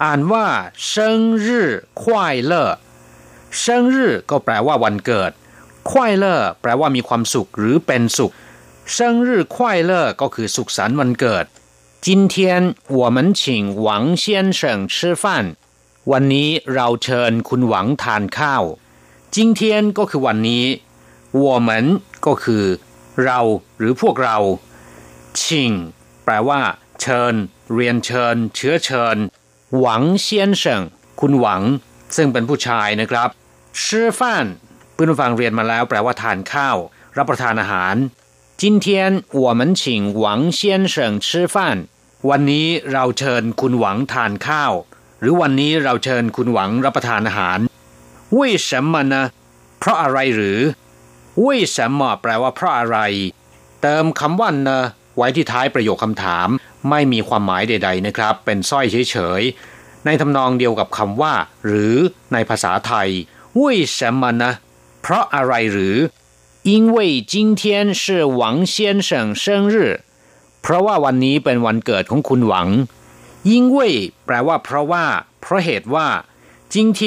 [0.04, 0.46] อ่านว่า
[0.88, 1.68] เซิงรื่อ
[2.02, 2.70] ควายเลอ
[3.60, 5.32] เซิงรื่อก็แปลว่าวันเกิด
[5.89, 8.32] ควายเลอแปลว่ามีความสุขหรือเป็นสุข
[8.94, 11.46] เซิงรื่อควายเลอก็คือสุขสันต์วันเกิด
[12.06, 12.36] 今天
[12.98, 13.42] 我们请
[13.86, 13.88] 王
[14.22, 14.24] 先
[14.60, 14.62] 生
[14.94, 15.24] 吃饭
[16.12, 18.63] วันนี้เราเชิญคุณหวังทานข้าว
[19.36, 19.62] 今天
[19.98, 20.66] ก็คือวันนี้
[21.44, 21.70] 我们
[22.26, 22.63] ก็คือ
[23.24, 23.39] เรา
[23.78, 24.38] หรือพวกเรา
[25.42, 25.72] ชิง
[26.24, 26.62] แปลว่า
[27.02, 27.34] เชิญ
[27.74, 29.18] เรียนเชิญ เชื้อเชิญ
[29.80, 30.82] หวังเซียนเฉิง
[31.20, 31.62] คุณหวัง
[32.16, 33.30] ซึ่งเป็นผู้ชายนะครับ
[33.84, 34.46] ชื่อฟัน
[34.94, 36.78] เพื่อนฟังเรียนมาแล้ว แปลว่าทานข้าว
[37.18, 37.96] รับประทานอาหาร
[38.62, 38.88] 今天
[39.44, 39.82] 我们请
[40.24, 40.26] 王
[40.60, 40.60] 先
[40.94, 41.56] 生吃饭
[42.30, 44.74] วันนี้เราเชิญคุณหวังทานข้าว
[45.20, 47.60] หรือวันนี้เราเชิญคุณหวังรับประทานอาหาร
[48.38, 49.16] 为什么呢
[49.80, 50.60] เพราะอะไรหรือ
[51.46, 52.98] 为什么แปลว่าเพราะอะไร
[53.82, 54.70] เติมคำว่าเน
[55.18, 56.48] ไว้ที่ท้ายประโยคคำถาม
[56.89, 61.34] ไม่มีความหมายใด ๆนะครับ เป็นสร้อยเฉยๆในทำนองเดียวกับคำว่า
[61.66, 61.96] หรือ
[62.34, 63.10] ในภาษาไทย
[63.62, 63.63] 为
[63.98, 64.44] 什么呢
[65.02, 65.96] เพราะอะไรหรือ
[66.70, 66.98] 因为
[67.34, 67.63] 今天
[68.02, 68.04] 是
[68.39, 68.42] 王
[68.74, 68.76] 先
[69.10, 69.10] 生
[69.44, 69.76] 生日
[70.62, 72.68] เพราะว่าวันนี้เป็นวันเกิดของคุณหวัง
[73.52, 73.80] 因为
[74.26, 75.06] แปลว่า เพราะว่า
[75.42, 76.08] เพราะเหตุว่า
[76.74, 77.00] 今天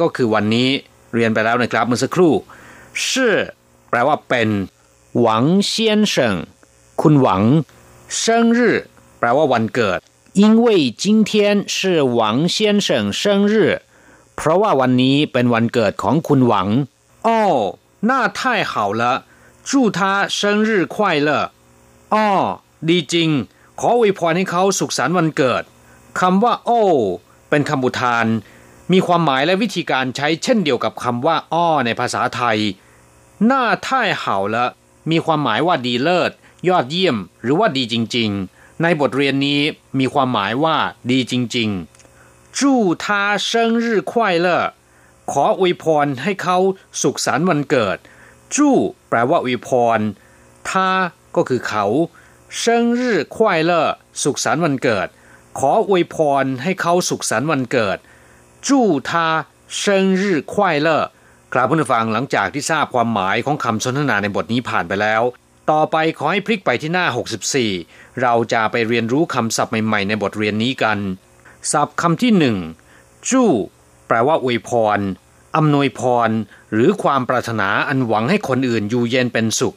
[0.00, 0.68] ก็คือวันนี้
[1.14, 2.34] เรียนไปแล้วนะครับเมื่อสักครู่
[3.06, 3.10] 是
[3.90, 4.48] แปลว่าเป็น
[5.20, 5.74] หวัง先
[6.12, 6.14] 生
[7.00, 7.42] คุณหวัง
[8.22, 8.24] 生
[8.56, 8.58] 日
[9.18, 9.98] แปลว่าวันเกิด
[10.40, 10.66] 因为
[11.02, 11.30] 今天
[11.74, 11.76] 是
[12.18, 12.18] 王
[12.54, 12.88] 先生
[13.20, 13.54] 生日
[14.36, 16.68] เพราะว่าวันนี้เป็นวันเกิดของคุณหวัง
[17.26, 17.40] อ๋อ
[18.08, 18.40] 那太
[18.70, 19.02] 好了
[19.68, 19.98] 祝他
[20.38, 20.96] 生日快
[21.28, 21.30] 乐
[22.14, 22.26] อ๋อ
[22.88, 23.30] ดีจริง
[23.80, 25.62] ขออวยพรให้เขาสุขสันต์วันเกิด
[26.20, 26.82] คำว่า โอ้
[27.48, 28.26] เป็นคำอุทาน
[28.92, 32.58] มีความหมายและวิธีการใช้เช่นเดียวกับคำว่า อ้อ ในภาษาไทย
[33.46, 34.66] หน้าท่ายเห่าละ
[35.10, 36.30] มีความหมายว่าดีเลิศ
[36.67, 39.61] ยอดเยี่ยม หรือว่าดีจริง ๆ ในบทเรียนนี้
[39.99, 40.77] มีความหมายว่า
[41.11, 41.69] ดีจริง
[42.15, 44.63] ๆจู้ทาเซิงรื่ควายเลอ
[45.31, 46.57] ขออวยพรให้เขา
[47.01, 47.97] สุขสันต์วันเกิด
[48.55, 48.75] จู้
[49.09, 49.99] แปลว่าอวยพร
[50.69, 50.89] ทา
[51.35, 51.85] ก็คือเขา
[52.59, 53.81] เซิงรื่ควายเลอ
[54.23, 55.07] สุขสันต์วันเกิด
[55.59, 57.97] ขออวยพรให้เขาสุขสันต์วันเกิด
[58.67, 59.27] จู้ทา
[59.79, 60.99] เซิงรื่ควายเลอ
[61.53, 65.21] กราบผู้ฟังหลังจากที่ทราบความหมายของคำสนทนาในบทนี้ผ่านไปแล้ว
[65.71, 67.05] ต่อไปขอให้พลิกไปที่หน้า
[67.63, 70.99] 64 เราจะไปเรียนรู้คำศัพท์ใหม่ ๆ ในบทเรียนนี้กัน
[71.71, 72.57] ศัพท์คำที่หนึ่ง
[73.29, 73.51] จู้
[74.07, 74.99] แปลว่าอวยพร
[75.57, 76.29] อำนวยพร
[76.73, 79.75] หรือความปรารถนาอันหวังให้คนอื่นอยู่เย็นเป็นสุข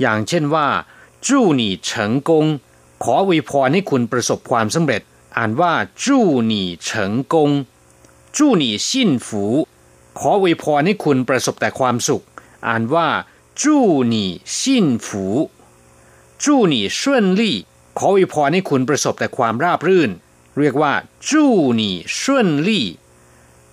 [0.00, 0.66] อย่างเช่นว่า
[1.26, 2.46] จู้หนี่เฉิงกง
[3.02, 5.02] ขออวยพรให้คุณประสบความสำเร็จ
[5.36, 5.72] อ่านว่า
[6.04, 7.50] จู้หนี่เฉิงกง
[8.36, 9.44] จู้หนี่สิ้นฝู
[10.18, 12.24] ขออวยพรให้คุณประสบแต่ความสุข
[12.68, 13.06] อ่านว่า
[13.61, 13.63] 祝
[14.13, 15.07] 你幸福
[16.43, 16.99] 祝你顺
[17.39, 17.41] 利
[17.97, 20.11] ขออวยพรให้คุณประสบแต่ความราบรื่น
[20.59, 20.93] เรียกว่า
[21.29, 22.21] จู้หนี่顺
[22.67, 23.05] 利จู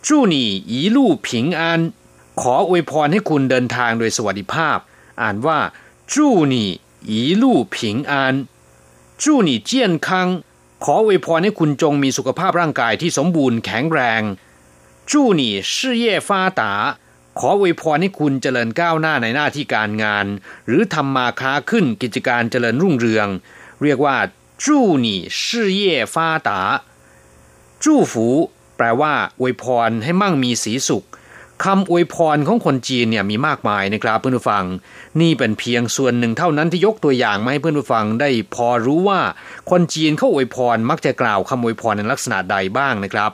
[0.07, 1.81] จูนี่อีลู่ผิงอัน
[2.41, 4.79] ขออวยพรให้คุณเดินทางโดยสวัสดิภาพ
[5.23, 5.59] อ่านว่า
[6.13, 6.71] จูนี่
[7.09, 8.35] อีลู่ผิงอัน
[9.23, 10.29] จูนี่เจียนคัง
[10.85, 14.23] ขออวยพรให้คุณจงมีสุขภาพร่างกายที่สมบูรณ์แข็งแรง
[15.11, 16.63] จูนี่事业发达
[17.39, 20.27] ขออวยพรให้คุณเจริญก้าวหน้าในหน้าที่การงาน
[20.67, 23.29] หรือทำมาค้าขึ้นกิจการเจริญรุ่งเรือง
[23.83, 24.17] เรียกว่า
[24.65, 25.45] จูนี่事
[25.79, 25.81] 业
[26.15, 26.17] 发
[26.49, 26.51] 达
[27.83, 28.27] จู้ฝู
[28.77, 31.05] แปลว่าอวยพรให้มั่งมีสีสุข
[31.65, 34.65] คำอวยพรของคนจีนเนี่ยมีมากมายนะครับเพื่อนผู้ฟัง
[35.21, 39.21] นี่เป็นเพียงส่วนหนึ่งเท่านั้นที่ยกตัวอย่างมาให้เพื่อนผู้ฟังได้พอรู้ว่า
[39.71, 43.31] คนจีนเขาอวยพรมักจะกล่าวคำอวยพรในลักษณะใดบ้างนะครับ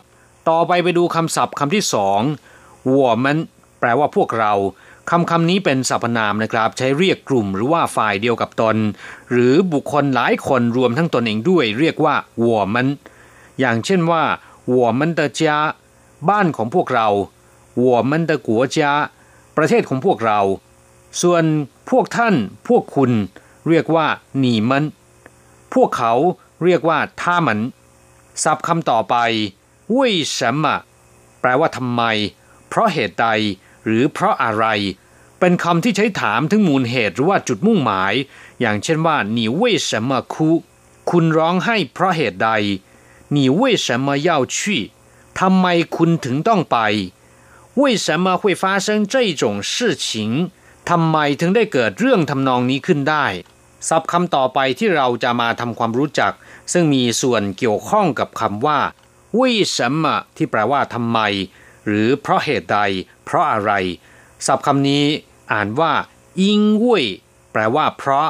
[0.48, 2.20] ต่อไปไปดูคำศัพท์คำที่สอง
[2.90, 3.38] วัวมัน
[3.83, 4.53] แปลว่าพวกเรา
[5.09, 8.75] คำคำนี้เป็นสรรพนามนะครับ ใช้เรียกกลุ่มหรือว่าฝ่ายเดียวกับตน
[9.31, 12.87] หรือบุคคลหลายคนรวมทั้งตนเองด้วย เรียกว่าวัวมัน
[13.59, 14.23] อย่างเช่นว่า
[14.71, 15.57] วัวมันเตจา
[16.29, 17.07] บ้านของพวกเรา
[17.81, 18.93] วัวมันเตกัวจา
[19.57, 20.39] ประเทศของพวกเรา
[21.21, 21.43] ส่วน
[21.89, 22.35] พวกท่าน
[22.67, 23.11] พวกคุณ
[23.69, 24.07] เรียกว่า
[24.39, 24.83] หนีมัน
[25.73, 26.13] พวกเขา
[26.63, 27.59] เรียกว่าท่ามัน
[28.43, 29.15] ศัพท์คำต่อไป
[29.93, 30.79] วุ้ยแมะ
[31.41, 32.03] แปลว่าทำไม
[32.69, 33.27] เพราะเหตุใด
[33.85, 34.65] หรือเพราะอะไร
[35.39, 38.13] เป็นคำที่ใช้ถามถึงมูลเหตุหรือว่าจุดมุ่งหมาย
[38.61, 40.35] อย่างเช่นว่าหนีเว่ย什么哭
[41.09, 42.49] คุณร้องไห้เพราะเหตุใด
[43.31, 44.57] หนีเว่ย什么要去
[45.39, 46.77] ทำไมคุณถึงต้องไป
[47.79, 49.73] 为什么会发生这种事
[50.05, 50.05] 情
[50.89, 53.25] ทำไมถึงได้เกิดเรื่องทำนองนี้ขึ้นได้
[53.87, 56.33] ศับคำต่อไปที่เราจะมาทำความรู้จัก
[56.71, 58.79] ซึ่งมีส่วนเกี่ยวข้องกับคำว่า
[59.39, 61.19] วิสัมมที่แปลว่าทำไม
[61.86, 62.78] หรือเพราะเหตุใด
[63.24, 63.72] เพราะอะไร
[64.46, 65.04] ศัพท์คำนี้
[65.52, 65.92] อ่านว่า
[66.40, 66.44] 因
[66.82, 66.84] 为
[67.52, 68.28] แปลว่าเพราะ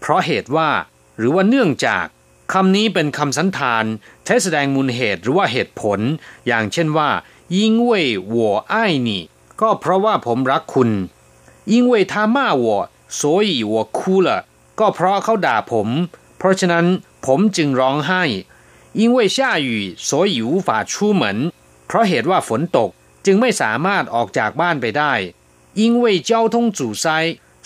[0.00, 0.70] เพราะเหตุว่า
[1.18, 2.04] หรือว่าเนื่องจาก
[2.52, 3.84] คำนี้เป็นคำสันธาน
[4.24, 6.00] ใช้แสดงมูลเหตุหรือว่าเหตุผล
[6.46, 7.10] อย่างเช่นว่า
[7.56, 7.90] 因为
[8.34, 8.36] 我
[8.72, 8.74] 爱
[9.08, 9.10] 你
[9.60, 10.90] ก็เพราะว่าผมรักคุณ
[11.72, 12.66] 因为他骂我
[13.20, 14.28] 所以我哭了
[14.78, 15.88] ก็เพราะเขาด่าผม
[16.38, 16.86] เพราะฉะนั้น
[17.26, 18.22] ผมจึงร้องไห้
[19.00, 19.68] 因为下雨
[20.08, 21.22] 所以无法出门
[21.86, 22.90] เพราะเหตุว่าฝนตก
[23.26, 25.12] จึงไม่สามารถออกจากบ้านไปได้
[25.80, 27.06] 因为交通阻塞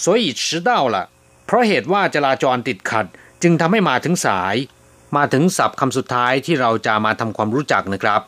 [0.04, 0.96] 所以迟到了
[1.46, 3.06] เพราะเหตุว่าจราจรติดขัด
[3.42, 4.56] จึงทำให้มาถึงสาย
[5.16, 8.22] มาถึงศัพท์คำสุดท้ายที่เราจะมาทำความรู้จักนะครับ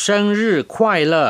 [0.00, 1.26] เซิงรื่อควายเลอ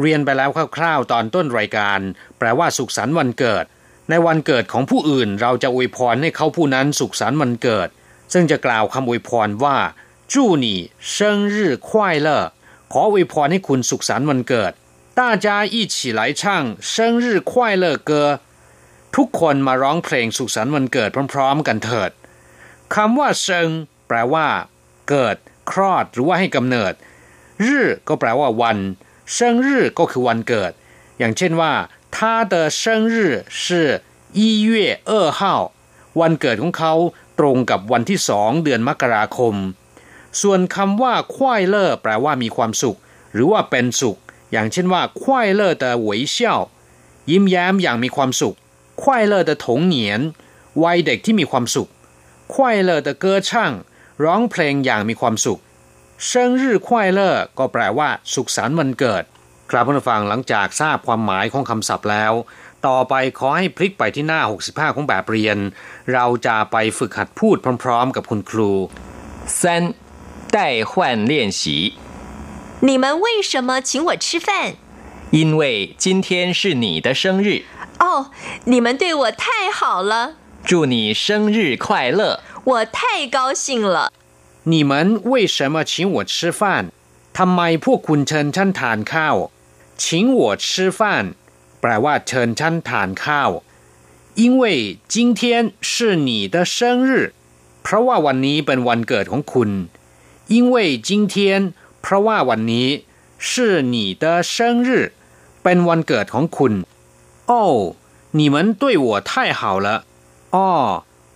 [0.00, 2.00] เรียนไปแล้วคร่าวๆ ตอนต้นรายการ
[2.38, 3.64] แปลว่าสุขสันต์วันเกิด
[4.10, 7.88] ในวันเกิดของผู้อื่นเราจะอวยพรให้เขาผู้นั้นสุขสันต์วันเกิด
[8.32, 9.76] ซึ่งจะกล่าวคำอวยพรว่า
[10.32, 10.78] จู้นี่
[11.10, 12.40] เซิงรื่อควายเลอ
[12.92, 14.72] ขออวยพรให้คุณสุขสันต์วันเกิด
[15.18, 16.42] 大家一起来唱
[16.94, 18.12] 生日快乐歌
[19.16, 22.10] ทุกคนมาร้องเพลงสุขสันต์วันเกิดพร้อมๆ กันเถิด
[22.94, 23.68] คำว่าเซิง
[24.08, 24.46] แปลว่า
[25.10, 25.36] เกิด
[25.70, 26.92] คลอดหรือว่าให้กำเนิด
[27.66, 28.78] รื่อก็แปลว่าวัน
[29.32, 30.72] เซิงรื่อก็คือวันเกิด
[31.18, 31.72] อย่างเช่นว่า
[32.14, 32.18] 他
[32.52, 32.82] 的生
[33.14, 33.16] 日
[33.62, 33.64] 是
[34.38, 34.70] 一月
[35.10, 35.40] 二号
[36.20, 36.94] วันเกิดของเขา
[37.38, 39.54] ตรงกับวันที่สองเดือนมกราคม
[40.41, 42.97] ส่วนคำว่าควายเลอแปลว่ามีความสุข
[43.33, 44.17] หรือว่าเป็นสุข
[44.51, 46.59] อย่างเช่นว่าควายเลอแต่หวยเชี่ยว
[47.29, 48.55] ยิ้มแย้มอย่างมีความสุข
[49.01, 50.21] ควายเลอแต่ถงเหนียน
[50.83, 51.89] วัยเด็กที่มีความสุข
[52.53, 53.71] ควายเลอแต่เกอช่าง
[54.23, 55.59] ร้องเพลงอย่างมีความสุข
[56.27, 59.23] เซิงรือควายเลอก็แปลว่าสุขสันต์วันเกิด
[59.71, 62.33] ครับผู้ฟังหลังจากทราบความหมายของคำศัพท์แล้ว
[62.87, 65.57] ต่อไปขอให้พลิกไปที่หน้า 65 ของแบบเรียน
[66.13, 68.71] เราจะไปฝึกหัดพูดพร้อม ๆ กับคุณครู
[69.57, 69.83] เซน
[70.50, 71.94] 代换练习
[72.80, 74.76] 你们为什么请我吃饭
[75.30, 77.62] 因为今天是你的生日
[77.98, 78.30] 哦
[78.64, 82.40] 你们对我太好了祝你生日快乐！
[82.64, 84.10] 我太高兴了。
[84.62, 86.90] 你们为什么请我吃饭？
[87.34, 89.36] ทำไมพวกคุณเชิญฉันทานข้าว
[90.02, 91.00] 请我吃饭
[91.80, 93.50] แปลว่าเชิญฉันทานข้าว
[94.40, 94.64] 因为
[95.14, 97.10] 今天是你的生日
[97.82, 99.70] เพราะว่าวันนี้เป็นวันเกิดของคุณ
[100.54, 100.74] 因为
[101.08, 101.34] 今天
[102.02, 102.88] เพราะว่าวันนี้
[103.48, 103.50] 是
[103.94, 104.54] 你的生
[104.86, 104.88] 日
[105.62, 106.72] เป็นวันเกิดของคุณ
[107.50, 107.52] 哦
[108.38, 109.88] 你们对我太好了
[110.54, 110.68] อ๋อ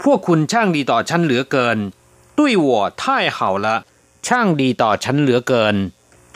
[0.03, 1.79] พวกคุณช่างดีต่อฉันเหลือเกิน
[2.39, 2.69] 对我
[3.03, 3.03] 太
[3.37, 3.67] 好了
[4.27, 5.77] ช่างดีต่อฉันเหลือเกิน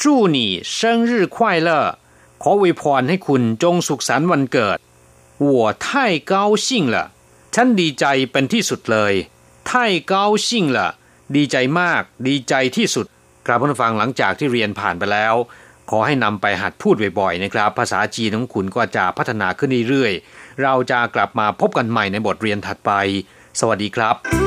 [0.00, 0.02] 祝
[0.34, 0.38] 你
[0.76, 0.78] 生
[1.10, 1.36] 日快
[1.68, 1.70] 乐
[2.42, 4.78] ขออวยพรให้คุณจงสุขสันต์วันเกิด
[5.52, 5.86] 我太
[6.32, 6.34] 高
[6.66, 6.96] 兴了
[7.54, 9.14] ฉันดีใจเป็นที่สุดเลย
[9.68, 9.70] 太
[10.12, 10.14] 高
[10.46, 10.78] 兴了
[11.35, 13.05] ดีใจมาก ดีใจที่สุด
[13.45, 15.35] ครับผู้ฟังหลังจากที่เรียนผ่านไปแล้ว
[15.89, 22.91] ขอให้นำไปหัดพูดบ่อยๆนะครับ ภาษาจีนของคุณก็จะพัฒนาขึ้นเรื่อยๆ เราจะกลับมาพบกันใหม่ในบทเรียนถัดไป
[23.59, 24.46] สวัสดีครับ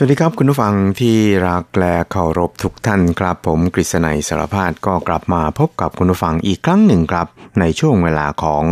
[0.00, 1.16] สวัสดีครับคุณผู้ฟังที่
[1.48, 7.26] รักและเคารพทุกท่านครับ ผมกฤษณัยสารพาดก็กลับมาพบกับคุณผู้ฟังอีกครั้งหนึ่งครับ
[7.60, 8.64] ในช่วงเวลาของ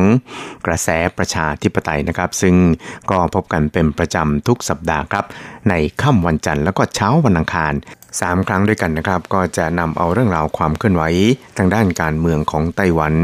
[0.66, 2.56] กระแสประชาธิปไตยนะครับ ซึ่ง
[3.10, 5.24] ก็พบกันเป็นประจำทุกสัปดาห์ครับ
[5.68, 7.72] ในค่ำวันจันทร์แล้วก็เช้าวันอังคาร
[8.20, 11.02] สามครั้งด้วยกันนะครับ ก็จะนำเอาเรื่องราวความเคลื่อนไหว
[11.56, 13.14] ทางด้านการเมืองของไต้หวัน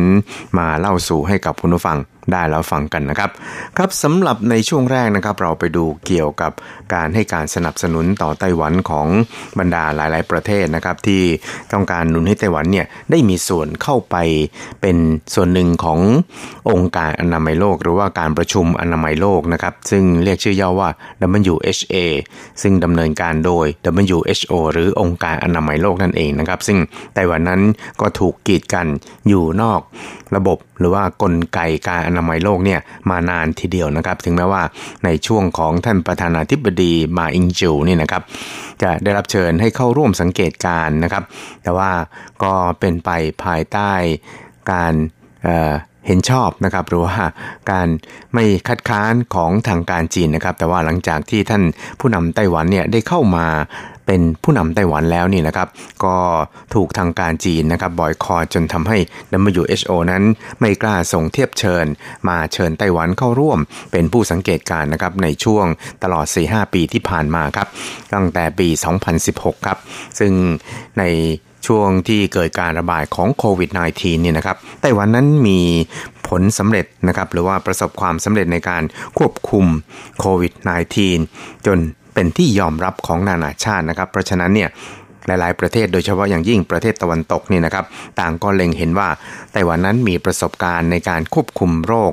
[0.59, 1.99] มาเล่าสู่ให้กับคุณผู้ฟัง
[2.31, 3.31] ได้แล้วฟังกันนะครับ
[3.77, 6.53] ครับสำหรับในช่วงแรกนะครับ เราไปดูเกี่ยวกับ
[6.95, 9.09] การให้การสนับสนุนต่อไต้หวันของ
[9.59, 11.23] บรรดาหลาย ๆ ประเทศนะครับ ที่
[11.73, 14.17] ต้องการหนุนให้ไต้หวันเนี่ยได้มีส่วนเข้าไป
[14.81, 14.97] เป็น
[15.35, 15.99] ส่วนหนึ่งของ
[16.71, 20.89] องค์การอนามัยโลก หรือว่าการประชุมอนามัยโลกนะครับ ซึ่งเรียกชื่อย่อว่า
[21.53, 21.97] WHA
[22.63, 23.67] ซึ่งดำเนินการโดย
[24.13, 26.79] WHO หรือองค์การอนามัยโลกนั่นเองนะครับ ซึ่ง
[27.15, 27.61] ไต้หวันนั้น
[28.01, 28.87] ก็ถูกกีดกัน
[29.29, 29.81] อยู่นอก
[30.37, 34.63] ระบบ หรือว่ากลไกการอนามัยโลกเนี่ยมานานทีเดียวนะครับ ถึงแม้ว่า
[35.05, 38.23] ในช่วงของท่านประธานาธิบดีมาอิงจูนี่นะครับ
[38.83, 41.25] จะได้รับเชิญให้เข้าร่วมสังเกตการนะครับ
[41.63, 41.91] แต่ว่า
[42.43, 43.11] ก็เป็นไป
[43.45, 43.93] ภายใต้
[44.73, 44.95] การ
[45.45, 47.17] เเห็นชอบนะครับหรือว่า
[47.71, 47.89] การ
[48.35, 51.63] ไม่คัดค้านของทางการจีนนะครับ แต่ว่าหลังจากที่ท่าน
[51.99, 53.47] ผู้นำไต้หวันเนี่ยได้เข้ามา
[54.07, 55.69] เป็นผู้นำไต้หวันแล้วนี่นะครับ
[56.05, 56.17] ก็
[56.75, 58.99] ถูกทางการจีนนะครับบอยคอรจนทำให้
[59.53, 60.23] WHO นั้น
[60.61, 61.87] ไม่กล้าส่งเทียบเชิญ
[62.29, 63.59] มาเชิญไต้หวันเข้าร่วม
[63.93, 65.67] เป็นผู้สังเกตการนะครับในช่วง
[66.03, 67.69] ตลอด 4-5 ปีที่ผ่านมาครับ
[68.15, 68.69] ตั้งแต่ปี
[69.19, 69.79] 2016 ครับ
[70.19, 70.33] ซึ่ง
[70.99, 71.05] ใน
[71.67, 75.61] ช่วงที่เกิดการระบาดของโควิด -19 เนี่ยนะครับ ไต้หวันนั้นมี
[76.29, 78.83] ผลสำเร็จนะครับ หรือว่าประสบความสำเร็จในการ
[79.19, 79.67] ควบคุม
[80.21, 80.53] โควิด
[81.09, 81.79] -19 จน
[82.15, 84.69] เป็นที่ยอมรับของนานาชาตินะครับ เพราะฉะนั้นเนี่ย
[85.27, 87.85] หลายๆ ประเทศโดยเฉพาะอย่างยิ่งประเทศตะวันตกนี่นะครับ
[88.21, 89.09] ต่างก็เล็งเห็นว่า
[89.53, 92.13] ไต้หวันนั้นมีประสบการณ์ในการควบคุมโรค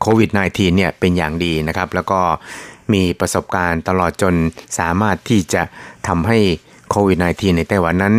[0.00, 2.20] โควิด -19 เนี่ยเป็นอย่างดีนะครับ แล้วก็
[2.92, 4.34] มีประสบการณ์ตลอดจน
[4.78, 5.62] สามารถที่จะ
[6.08, 6.38] ทำให้
[6.90, 8.16] โควิด -19 ในไต้หวันนั้น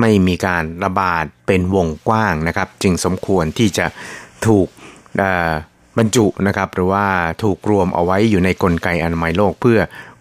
[0.00, 3.86] ไม่มีการระบาดเป็นวงกว้างนะครับ จึงสมควรที่จะ
[4.46, 4.68] ถูก
[5.98, 7.06] บรรจุนะครับหรือว่า
[7.42, 9.80] ถูกรวมเอาไว้อยู่ในกลไกอนามัยโลกเพื่อ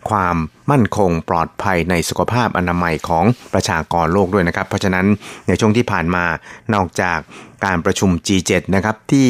[0.10, 0.36] ความ
[0.72, 5.06] มั่นคงปลอดภัยในสุขภาพอนามัยของประชากรโลกด้วยนะครับ เพราะฉะนั้น
[5.48, 6.26] ในช่วงที่ผ่านมา
[6.74, 7.20] นอกจาก
[7.66, 9.30] การประชุม G7 นะครับที่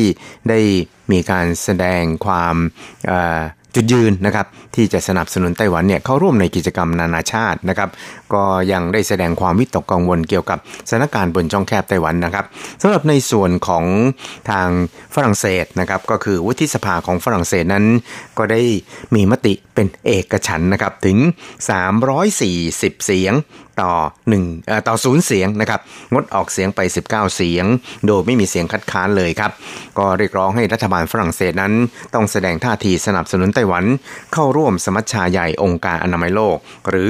[0.49, 0.59] ได้
[1.11, 2.55] มีการแสดงความ
[3.75, 7.89] จุดยืนนะครับที่จะสนับสนุนไต้หวันเนี่ยเข้าร่วมในกิจกรรมนานาชาตินะครับ
[8.33, 12.45] ก็ยังได้แสดงความวิตกกังวลเกี่ยวกับสถานการณ์บนช่องแคบไต้หวันนะครับ
[12.81, 13.85] สำหรับในส่วนของ
[14.49, 14.67] ทาง
[15.15, 17.85] ฝรั่งเศสนะครับก็คือวุฒิสภาของฝรั่งเศสนั้น
[18.37, 18.61] ก็ได้
[19.15, 21.17] มีมติเป็นเอกฉันนะครับถึง
[22.11, 23.33] 340 เสียง
[23.81, 23.93] ต่อ
[24.39, 25.79] 1ต่อศูนย์เสียงนะครับ
[26.13, 27.65] งดออกเสียงไป 19 เสียง
[28.07, 29.51] โดยไม่มีเสียงคัดค้านเลยครับ
[29.97, 31.73] ก็เรียกร้องให้รัฐบาลฝรั่งเศสนั้น
[32.13, 33.83] ต้องแสดงท่าทีสนับสนุนไต้หวัน
[34.33, 36.57] เข้าร่วมสมัชชาใหญ่องค์การอนามัยโลก
[36.89, 37.09] หรือ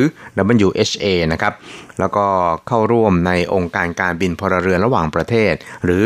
[0.68, 1.54] WHA นะครับ
[2.00, 2.26] แล้วก็
[2.68, 5.54] เข้าร่วมในองค์การการบินพลเรือนระหว่างประเทศ
[5.86, 6.04] หรือ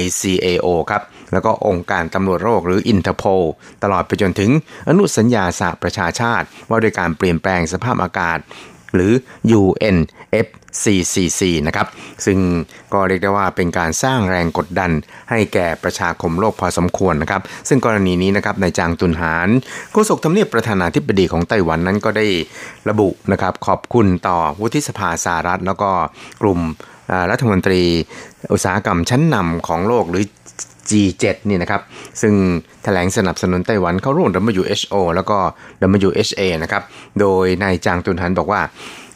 [0.00, 1.02] ICAO ครับ
[1.32, 3.42] แล้วก็องค์การตำรวจโรคหรือ Interpol
[3.82, 4.50] ตลอดไปจนถึง
[4.88, 8.38] อนุสัญญาสหประชาชาติ ว่าด้วยการเปลี่ยนแปลงสภาพอากาศ
[8.94, 9.12] หรือ
[9.60, 11.86] UNFCCC นะครับ
[12.26, 12.38] ซึ่ง
[12.92, 14.90] ก็เรียกได้ว่าเป็นการสร้างแรงกดดัน
[15.30, 19.48] ให้แก่ประชาคมโลกพอสมควรนะครับ ซึ่งกรณีนี้นะครับในจางตุนหาน
[19.92, 22.26] โฆษกทำเนียบประธานาธิบดีของไต้หวันนั้นก็ได้
[22.90, 25.90] ระบุนะครับขอบคุณต่อวุฒิสภาสหรัฐ แล้วก็
[26.42, 26.60] กลุ่ม
[27.30, 27.82] รัฐมนตรี
[28.52, 30.24] อุตสาหกรรมชั้นนำของโลกหรือ
[30.90, 31.82] G7 นี่นะครับ
[32.20, 32.34] ซึ่ง
[32.84, 35.38] แถลงสนับสนุนไต้หวันเข้าร่วม WHO แล้วก็
[36.08, 36.82] WHA นะครับ
[37.20, 38.62] โดยนายจางตุนหันบอกว่า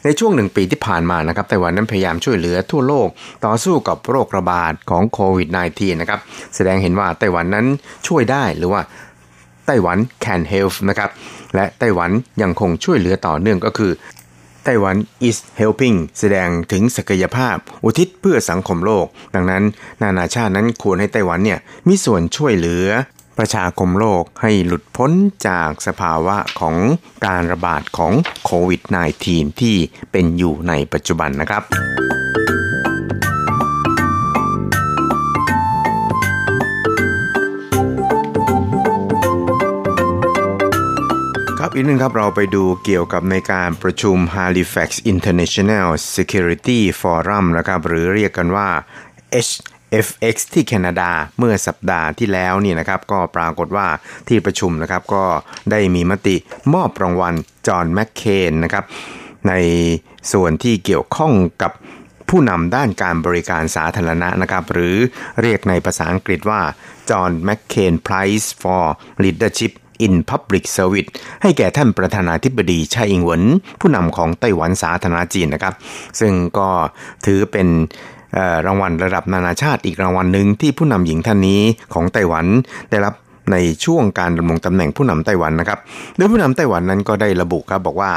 [0.05, 3.07] ในช่วงหนึ่งปีที่ผ่านมานะครับไต้หวันนั้นพยายามช่วยเหลือทั่วโลก
[3.45, 6.19] ต่อสู้กับโรคระบาดของโควิด -19 นะครับ
[6.55, 7.65] แสดงเห็นว่าไต้หวันนั้น
[8.07, 8.81] ช่วยได้หรือว่า
[9.65, 11.09] ไต้หวัน can help นะครับ
[11.55, 12.09] และไต้หวัน
[12.41, 13.91] ยังคงช่วยเหลือต่อเนื่องก็คือ
[14.63, 14.95] ไต้หวัน
[15.27, 19.05] is helping แสดงถึงศักยภาพ อุทิศเพื่อสังคมโลก
[19.35, 19.63] ดังนั้น
[20.01, 22.87] นานาชาตินั้นควรให้ไต้หวันเนี่ยมีส่วนช่วยเหลือ
[23.37, 25.11] ประชาคมโลกให้หลุดพ้น
[25.47, 26.75] จากสภาวะของ
[27.25, 28.13] การระบาดของ
[28.45, 28.81] โควิด
[29.21, 29.75] -19 ที่
[30.11, 31.63] เป็นอยู่ในปัจจุบันนะครับ
[41.65, 48.69] ครับอีกหนึ่งครับเราไปดูเกี่ยวกับในการประชุม Halifax International Security Forum นะครับหรือเรียกกันว่า
[49.47, 53.87] HFX ที่แคนาดาเมื่อสัปดาห์ที่แล้วนี่นะครับก็ปรากฏว่า
[54.27, 55.23] ที่ประชุมนะครับก็
[55.71, 56.35] ได้มีมติ
[56.73, 57.33] มอบรางวัล
[57.67, 58.85] จอห์นแมคเคนนะครับ
[59.47, 59.53] ใน
[60.31, 61.71] ส่วนที่เกี่ยวข้องกับ
[62.29, 64.95] ผู้นำด้านการบริการสาธารณะนะครับหรือ
[65.41, 66.61] เรียกในภาษาอังกฤษว่า
[67.09, 68.85] จอห์นแมคเคน Prize for
[69.25, 69.73] Leadership
[70.05, 71.09] in Public Service
[71.41, 73.43] ให้แก่ท่านประธานาธิบดีไช่อิงเหวิน
[73.81, 75.73] ผู้นำของไต้หวันสาธารณจีนนะครับ
[76.19, 76.69] ซึ่งก็
[77.25, 77.67] ถือเป็น
[78.65, 81.61] รางวัลระดับนานาชาติอีกรางวัลหนึ่งที่ผู้นำหญิงท่านนี้
[81.93, 82.45] ของไต้หวัน
[82.89, 83.13] ได้รับ
[83.51, 85.79] ในช่วงการดำรงตำแหน่งผู้นำไต้หวันนะครับ
[86.17, 88.11] โดยผู้นำไต้หวันนั้นก็ได้ระบุครับบอกว่า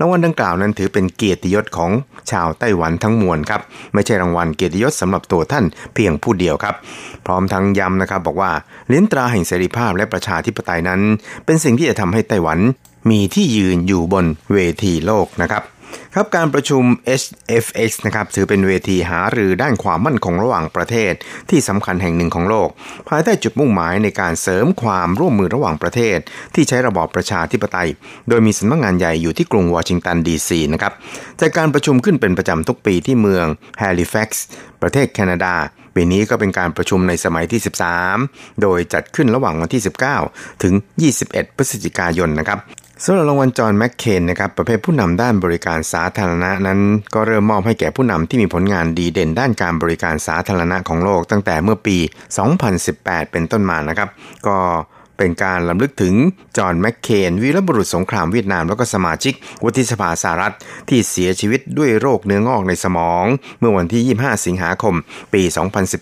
[0.00, 1.90] รางวัลดังกล่าวนั้นถือเป็นเกียรติยศของ
[2.30, 3.60] ชาวไต้หวันทั้งมวลครับ
[3.94, 5.64] ไม่ใช่รางวัลเกียรติยศสำหรับตัวท่าน
[5.94, 6.74] เพียงผู้เดียวครับ
[7.26, 8.50] พร้อมทั้งย้ำนะครับบอกว่า
[8.88, 11.00] เลี้ยนตราแห่งเสรีภาพและประชาธิปไตยนั้น
[11.44, 12.58] เป็นสิ่งที่จะทำให้ไต้หวัน
[13.10, 15.62] มีที่ยืนอยู่บนเวทีโลกนะครับ
[16.16, 16.84] ครับการประชุม
[17.20, 21.12] HFX นะครับถือเป็นเวทีหารือด้านความมั่นคงระหว่างประเทศ
[21.50, 22.68] ที่สำคัญแห่งหนึ่งของโลก
[23.08, 26.18] ภายใต้จุดมุ่งหมายในการเสริมความร่วมมือระหว่างประเทศ
[26.54, 27.88] ที่ใช้ระบอบประชาธิปไตย
[28.28, 30.92] โดยมีสำนักงงานใหญ่อยู่ที่กรุงวอชิงตันดีซีนะครับ
[31.40, 33.46] จากการประชุมขึ้นเป็นประจำทุกปีที่เมือง
[33.78, 34.46] แฮลิแฟกซ์
[34.82, 35.54] ประเทศแคนาดา
[35.94, 37.60] ปีนี้ก็เป็นการประชุมในสมัยที่
[38.10, 39.82] 13 โดยจัดขึ้นระหว่างวันที่
[40.20, 40.74] 19 ถึง
[41.14, 42.60] 21 พฤศจิกายนนะครับ
[43.04, 46.80] สำหรับรางวัลจอห์นแมคเคนนะครับประเภทผู้นำด้านบริการสาธารณะนั้น
[47.14, 51.96] ก็เริ่มมอบให้แก่ผู้นำที่มีผลงานดีเด่นด้านการบริการสาธารณะของโลกตั้งแต่เมื่อปี
[52.64, 54.08] 2018 เป็นต้นมานะครับ
[54.46, 54.56] ก็
[55.18, 56.14] เป็นการลำลึกถึง
[56.56, 59.34] จอห์นแมคเคนวีรบุรุษสงครามเวียดนาม แล้วก็สมาชิก
[59.64, 60.54] วุฒิสภาสหรัฐ
[60.88, 63.24] ที่เสียชีวิตด้วยโรคเนื้องอกในสมอง
[63.60, 64.94] เมื่อวันที่ 25 สิงหาคม
[65.34, 65.42] ปี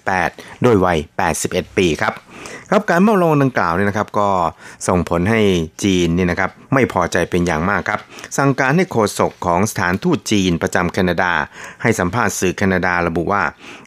[0.02, 0.98] 2018โดยวัย
[1.38, 2.14] 81 ปีครับ
[2.70, 4.28] ครับการมอบรางวัลดังกล่าวเนี่ยนะครับ ก็
[4.88, 5.40] ส่งผลให้
[5.84, 8.00] จีนนี่นะครับไม่พอใจเป็นอย่างมากครับ
[8.36, 11.32] สั่งการให้โฆษกของสถานทูตจีนประจำแคนาดา
[11.82, 13.42] ให้สัมภาษณ์สื่อแคนาดาระบุว่า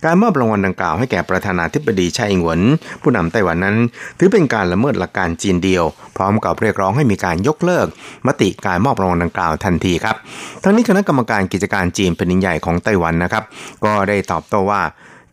[0.05, 2.61] การมอบรางวัลดังกล่าวให้แก่ประธานาธิบดีไช่อิงหวน
[3.01, 3.77] ผู้นำไต้หวันนั้น
[4.19, 5.83] ถือเป็นการละเมิดหลักการจีนเดียว
[6.17, 7.87] พร้อมกับเรียกร้องให้มีการยกเลิก
[8.27, 10.15] มติการมอบรางวัลดังกล่าวทันทีครับ
[10.63, 13.43] ทั้งนี้คณะกรรมการกิจการจีนเป็นใหญ่ของไต้หวันนะครับ
[13.85, 14.81] ก็ได้ตอบโต้ว่า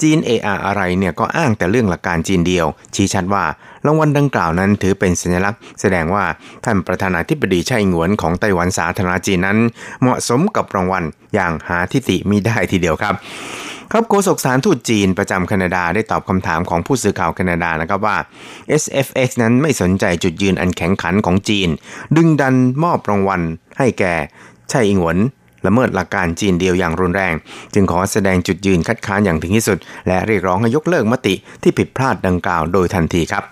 [0.02, 3.44] จีนเออาอะไรเนี่ยก็อ้างแต่เรื่องหลักการจีนเดียว ชี้ชัดว่า
[3.86, 6.24] รางวัลดังกล่าวนั้นถือเป็นสัญลักษณ์ แสดงว่า
[6.64, 9.58] ท่านประธานาธิบดีไช่หงวนของไต้หวันสาธารณจีนนั้น
[10.00, 13.14] เหมาะสมกับรางวัลอย่างหาทิฏฐิมิได้ทีเดียวครับ
[13.92, 18.16] ครับโฆษกสารทูตจีนประจำแคนาดาได้ตอบคำถามของผู้สื่อข่าวแคนาดานะครับว่า
[18.82, 21.68] SFX นั้นไม่สนใจจุดยืนอันแข็งขันของจีน
[22.16, 23.42] ดึงดันมอบรางวัล
[23.78, 24.14] ให้แก่
[24.70, 25.18] ไช่อิงเหวิน
[25.66, 27.34] ละเมิดหลักการจีนเดียวอย่างรุนแรง
[27.74, 33.44] จึงขอแสดงจุดยืนคัดค้านอย่างถึงที่สุด และเรียกร้องให้ยกเลิกมติที่ผิดพลาดดังกล่าวโดยทันทีครับ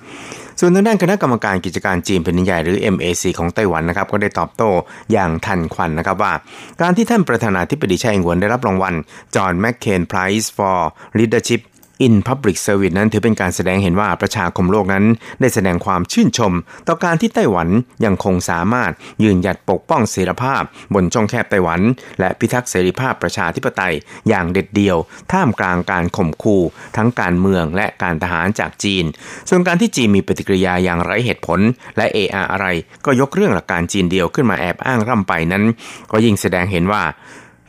[0.61, 4.71] ส่วนทางด้านคณะกรรมการกิจการจีนแผ่นดินใหญ่หรือ MAC ของไต้หวันนะครับก็ได้ตอบโต้
[5.13, 6.33] อย่างทันควันนะครับว่า
[6.81, 8.95] การที่ท่านประธานาธิบดีไช่อิงเหวินได้รับรางวัล
[9.35, 10.79] จอห์นแมคเคนไพรส์ for
[11.19, 11.61] Leadership
[12.07, 15.05] in Public Service นั้นถือเป็นการแสดงเห็นว่าประชาคมโลกนั้น
[15.41, 16.53] ได้แสดงความชื่นชม
[16.89, 17.69] ต่อการที่ไต้หวัน
[18.05, 18.93] ยังคงสามารถ
[19.23, 20.63] ยืนหยัดปกป้องเสรีภาพ
[20.95, 21.81] บนช่องแคบไต้หวัน
[22.21, 23.95] และพิทักษ์เสรีภาพประชาธิปไตย
[24.29, 24.97] อย่างเด็ดเดี่ยว
[25.33, 26.63] ท่ามกลางการข่มขู่
[26.97, 29.05] ทั้งการเมืองและการทหารจากจีน
[29.49, 31.61] ส่วนการที่จีนมีปฏิกิริยาอย่างไร้เหตุผล
[31.97, 32.67] และเออาอะไร
[33.05, 35.65] ก็ยกเรื่องหลักการจีนเดียวขึ้นมาแอบอ้างร่ำไปนั้น
[36.11, 37.05] ก็ยิ่งแสดงเห็นว่า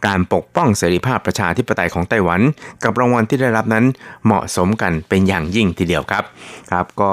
[0.06, 2.42] การปกป้องเสรีภาพประชาธิปไตยของไต้หวัน
[2.84, 3.86] กับรางวัลที่ได้รับนั้น
[4.26, 6.24] เหมาะสมกันเป็นอย่างยิ่งทีเดียวครับ
[6.72, 7.12] ครับก็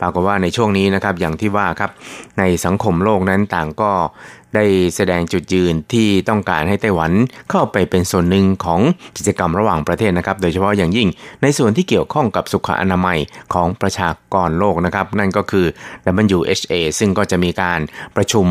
[0.00, 1.90] ปรากฏว่าในช่วงนี้นะครับอย่างที่ว่าครับ
[2.38, 3.90] ในสังคมโลกนั้นต่างก็
[4.54, 4.64] ได้
[4.96, 7.12] แสดงจุดยืนที่ต้องการให้ไต้หวัน
[7.50, 8.80] เข้าไปเป็นส่วนหนึ่งของ
[9.16, 11.08] กิจกรรมระหว่างประเทศนะครับ โดยเฉพาะอย่างยิ่ง
[11.42, 13.18] ในส่วนที่เกี่ยวข้องกับสุขอนามัย
[13.54, 15.66] ของประชากรโลกนะครับ นั่นก็คือ
[16.24, 17.80] WHO ซึ่งก็จะมีการ
[18.16, 18.46] ประชุม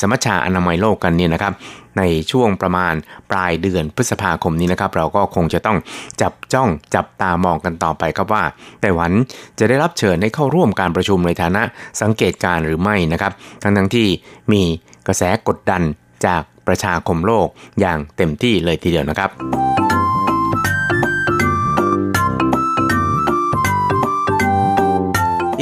[0.00, 1.52] สมัชชาอนามัยโลกกันเนี่ยนะครับ
[1.98, 2.94] ในช่วงประมาณ
[3.30, 5.78] ปลายเดือนพฤษภาคมนี้นะครับ เราก็คงจะต้อง
[6.20, 8.42] จับจ้องจับตามองกันต่อไปครับว่า
[8.80, 9.12] ไต้หวัน
[9.58, 11.62] จะได้รับเชิญให้เข้าร่วมการประชุมในฐานะ
[12.02, 14.06] สังเกตการหรือไม่นะครับ ทั้งทั้งที่
[14.52, 14.62] มี
[15.06, 15.82] กระแสกดดัน
[16.26, 17.46] จากประชาคมโลก
[17.80, 19.91] อย่างเต็มที่เลยทีเดียวนะครับ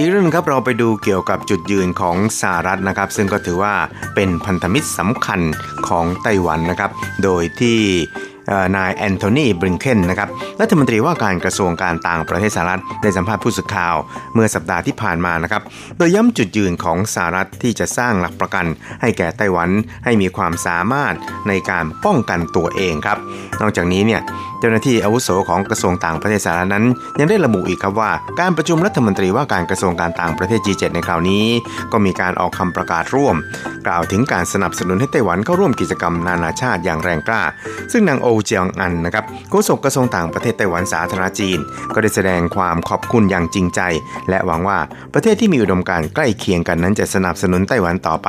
[0.00, 3.74] อีกเรื่องครับเราไปดูเกี่ยวกับจุดยืนของสหรัฐนะครับ ซึ่งก็ถือว่า
[4.14, 5.40] เป็นพันธมิตรสำคัญ
[5.88, 6.90] ของไต้หวันนะครับ
[7.24, 7.78] โดยที่
[8.76, 10.28] นายแอนโทนีบริงเคนนะครับ
[10.60, 13.96] รัฐมนตรีว่าการกระทรวงการต่างประเทศสหรัฐได้สัมภาษณ์ผู้สื่อข่าว
[14.34, 15.62] เมื่อสัปดาห์ที่ผ่านมานะครับ
[15.98, 18.66] โดยย้ำจุดยืนของสหรัฐที่จะสร้างหลักประกัน
[19.00, 19.70] ให้แก่ไต้หวัน
[20.04, 21.14] ให้มีความสามารถ
[21.48, 23.18] ในการป้องกันตัวเองครับ
[23.60, 24.22] นอกจากนี้เนี่ย
[24.58, 26.86] เจ้าหน้าที่อาวุโสของกระทรวงต่างประเทศสหรัฐนั้น
[27.18, 31.44] ยังได้ระบุอีกครับว่า การประชุมรัฐมนตรีว่าการกระทรวงการต่างประเทศ G7 ในคราวนี้
[31.92, 33.36] ก็มีการออกคำประกาศร่วม
[33.86, 37.42] กล่าวถึงการสนับสนุนให้ไต้หวันเข้าร่วมกิจกรรมนานาชาติอย่างแรงกล้า
[37.92, 41.58] ซึ่งนางโอเจียงอันนะครับโฆษกกระทรวงต่างประเทศไต้หวันสาธารณจีน
[41.94, 43.80] ก็ได้แสดงความขอบคุณอย่างจริงใจ
[44.28, 44.78] และหวังว่า
[45.14, 48.28] ประเทศที่มีอุดมการใกล้เคียงกันนั้นจะสนับสนุนไต้หวันต่อไป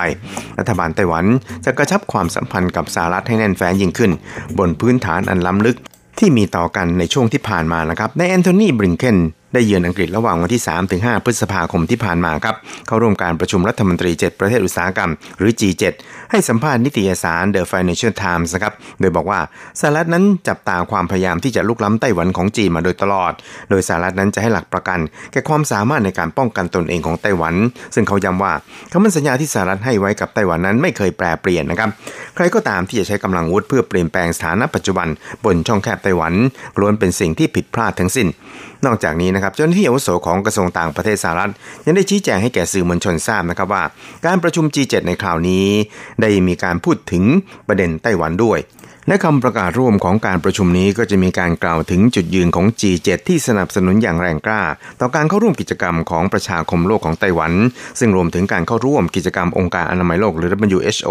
[0.60, 1.26] รัฐบาลไต้หวัน
[1.66, 4.12] จะกระชับความสัมพันธ์กับสหรัฐให้แน่นแฟ้นยิ่งขึ้น
[4.58, 5.78] บนพื้นฐานอันล้ำลึก
[6.20, 9.18] ที่มีต่อกันในช่วงที่ผ่านมานะครับในแอนโทนีบริงเกน
[9.54, 12.56] ได้เยือนอังกฤษระหว่างวันที่3-5พฤษภาคมที่ผ่านมาครับ
[12.88, 15.84] เข้าร่วมการประชุมรัฐมนตรี 7 ประเทศอุตสาหกรรม หรือ G7
[16.32, 19.40] ให้สัมภาษณ์นิตยสาร The Financial Times นะครับ โดยบอกว่า
[19.80, 23.34] สหรัฐนั้นจับตาความพยายามที่จะลุกล้ำไต้หวันของจีนมาโดยตลอด
[23.70, 25.00] โดยสหรัฐนั้นจะให้หลักประกัน
[25.32, 27.56] แก่ความสามารถในการป้องกันตนเองของไต้หวัน
[27.96, 28.54] ซึ่งเขาย้ำว่า
[28.92, 31.90] คำมั่นสัญญาที่สหรัฐให้ไว้กับไต้หวันนั้นไม่เคยแปรเปลี่ยนนะครับ
[32.36, 35.08] ใครก็ตามที่จะใช้กำลังวุธเพื่อเปลี่ยนแปลงสถานะปัจจุบัน
[35.46, 36.34] บนช่องแคบไต้หวัน
[36.80, 38.28] ล้วนเป็นสิ่งที่ผิดพลาดทั้งสิ้น
[38.86, 41.52] นอกจากนี้นะครับเจ้าหน้าที่อาวุโสของกระทรวงต่างประเทศสหรัฐ
[41.86, 43.84] ยังได้ชี้แจงให้แก่สื่อมวลชนทราบนะครับว่า
[44.26, 45.66] การประชุม G7 ในคราวนี้
[46.22, 47.24] ได้มีการพูดถึง
[47.68, 48.60] ประเด็นไต้หวันด้วย
[49.08, 54.64] และคำประกาศร่วมของการประชุมนี้ก็จะมีการกล่าวถึงจุดยืนของ G7 ที่สนับสนุนอย่างแรงกล้า
[55.00, 57.54] ต่อการเข้าร่วมกิจกรรมของประชาคมโลกของไต้หวัน
[58.00, 61.10] ซึ่งรวมถึงการเข้าร่วมกิจกรรมองค์การอนามัยโลกหรือ WHO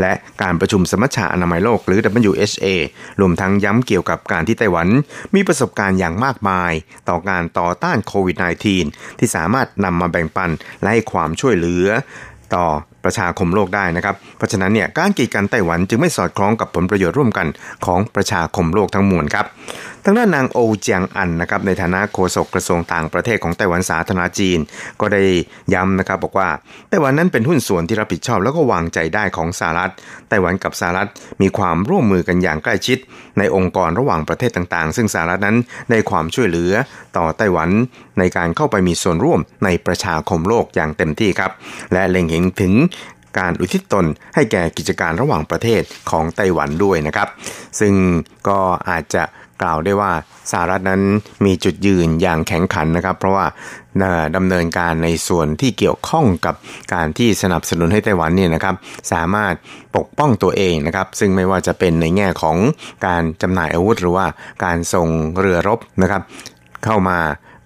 [0.00, 0.12] และ
[0.42, 2.66] การประชุมสมัชชาอนามัยโลกหรือ WHA
[3.20, 4.88] รวมทั้งย้ำเกี่ยวกับการที่ไต้หวัน
[5.34, 6.72] มีประสบการณ์อย่างมากมาย
[7.08, 8.36] ต่อการต่อต้านโควิด
[8.78, 11.86] -19 ที่สามารถนำมาแบ่งปันและให้ความช่วยเหลือ
[12.54, 12.66] ต่อ
[13.04, 17.46] ประชาคมโลกได้นะครับ เพราะฉะนั้นเนี่ยการกีดกันไต้หวันจึงไม่สอดคล้องกับผลประโยชน์ร่วมกัน
[17.86, 19.46] ของประชาคมโลกทั้งมวลครับ
[20.04, 24.58] ทางด้านนางโอเจียงอันนะครับในฐานะโฆษกกระทรวงต่างประเทศของไต้หวันสาธารณจีน
[25.00, 25.22] ก็ได้
[25.74, 26.48] ย้ำนะครับบอกว่า
[26.88, 29.92] ไต้หวันนั้นเป็นหุ้นส่วนที่รับผิดชอบแล้วก็วางใจได้ของสหรัฐ
[30.28, 31.08] ไต้หวันกับสหรัฐ
[31.42, 32.98] มีความร่วมมือกันอย่างใกล้ชิด
[33.38, 35.56] ในองค์กรระหว่างประเทศต่างๆ ซึ่งสหรัฐนั้น
[35.90, 36.72] ได้ความช่วยเหลือ
[37.16, 37.68] ต่อไต้หวัน
[38.18, 41.52] ในการเข้าไปมีส่วนร่วมในประชาคมโลกอย่างเต็มที่ครับ
[41.92, 42.74] และเล็งเห็นถึง
[43.40, 47.28] การอุทิศตนให้แก่กิจการระหว่างประเทศของไต้หวันด้วยนะครับ
[47.80, 47.94] ซึ่ง
[48.48, 48.58] ก็
[48.90, 49.22] อาจจะ
[49.62, 50.12] กล่าวได้ว่า
[50.50, 51.02] สหรัฐนั้น
[51.44, 53.46] มีจุดยืนอย่างแข็งขันนะครับ เพราะว่า
[54.36, 56.54] ดำเนินการในส่วนที่เกี่ยวข้องกับ
[56.94, 58.74] การที่สนับสนุนให้ไต้หวันเนี่ยนะครับ
[59.12, 59.54] สามารถ
[59.96, 62.56] ปกป้องตัวเองนะครับ ซึ่งไม่ว่าจะเป็นในแง่ของ
[63.06, 64.26] การจำหน่ายอาวุธหรือว่า
[64.64, 65.08] การส่ง
[65.38, 66.22] เรือรบนะครับ
[66.84, 67.18] เข้ามา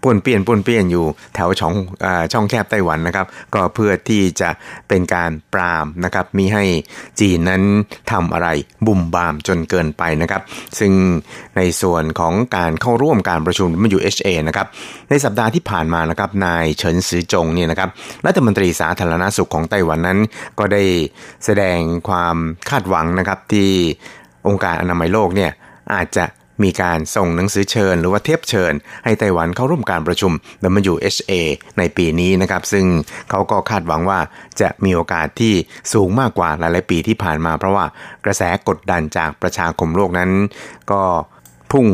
[0.07, 4.51] ป้วนเปี้ยนป้วนเปี้ยนอยู่แถวช่องอช่องแคบไต้หวันนะครับ ก็เพื่อที่จะ
[4.89, 6.65] เป็นการปรามนะครับมีให้
[7.21, 7.63] จีนนั้น
[8.13, 8.49] ทำอะไร
[8.87, 10.43] บุ่มบามจนเกินไปนะครับ
[10.79, 10.93] ซึ่ง
[11.57, 14.67] ในส่วนของการเข้าร่วมการประชุม WHA นะครับ
[15.11, 17.91] ในสัปดาห์ที่ผ่านมานะครับนายเฉินซือจงเนี่ยนะครับ
[18.27, 20.19] รัฐมนตรีสาธารณาสุขของไต้หวันนั้น
[20.59, 20.83] ก็ได้
[21.45, 21.79] แสดง
[22.09, 22.37] ความ
[22.71, 23.71] คาดหวังนะครับที่
[24.49, 25.51] องค์การอนามัยโลกเนี่ย
[25.95, 26.25] อาจจะ
[26.63, 28.73] มีการส่งหนังสือเชิญ หรือว่าเทปเชิญ
[29.05, 30.33] ให้ไต้หวันเข้าร่วมการประชุม
[30.93, 31.33] WHA
[31.79, 32.87] ในปีนี้นะครับ ซึ่ง
[33.31, 34.21] เขาก็คาดหวังว่า
[34.61, 35.55] จะมีโอกาสที่
[35.93, 37.85] สูงมากกว่าหลายๆปีที่ผ่านมา เพราะว่า
[38.25, 40.31] กระแสกดดันจากประชาคมโลกนั้น
[40.93, 41.03] ก็
[41.73, 41.87] พุ่ง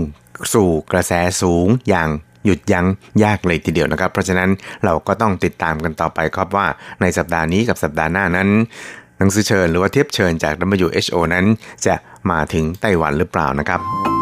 [0.55, 2.09] สู่กระแสสูงอย่าง
[2.45, 2.87] หยุดยั้ง
[3.25, 4.51] ยากเลยทีเดียวนะครับ เพราะฉะนั้น
[4.85, 6.67] เราก็ต้องติดตามกันต่อไปครับว่า
[7.01, 8.49] ในสัปดาห์นี้กับสัปดาห์หน้านั้น
[9.19, 11.45] หนังสือเชิญหรือว่าเทียบเชิญจาก WHO นั้น
[11.87, 11.95] จะ
[12.31, 14.22] มาถึงไต้หวันหรือเปล่านะครับ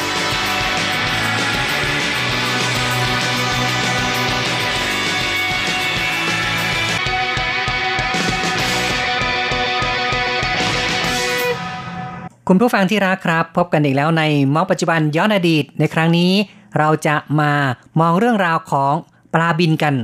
[12.47, 14.23] คุณผู้ฟังที่รักครับ พบกันอีกแล้วใน
[14.53, 16.31] มองปัจจุบันย้อนอดีตในครั้งนี้
[16.77, 17.51] เราจะมา
[17.99, 18.93] มองเรื่องราวของ
[19.33, 19.95] ปลาบินกัน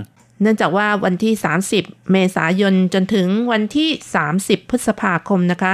[0.41, 1.33] เนื่องจากว่าวันที่
[1.73, 3.89] 30 เมษายนจนถึงวันที่
[4.29, 5.73] 30 พฤษภาคมนะคะ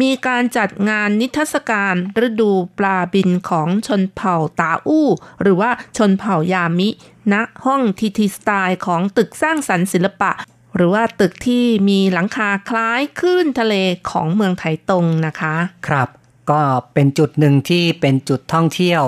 [0.00, 1.94] มีการจัดงานนิทรรศการ
[2.26, 5.08] ฤดูปลาบินของชนเผ่าตาอู้
[5.42, 6.88] หรือว่าชนเผ่ายามิ
[7.32, 10.32] ณะห้องทีทีสไตล์ของตึกสร้างสรรค์ศิลปะ
[10.76, 13.74] หรือว่าตึกที่มีหลังคาคล้ายคลื่นทะเล
[14.10, 15.54] ของเมืองไถตงนะคะ
[15.88, 16.08] ครับ
[16.50, 16.60] ก็
[16.94, 19.02] เป็นจุดหนึ่งที่เป็นจุดท่องเที่ยว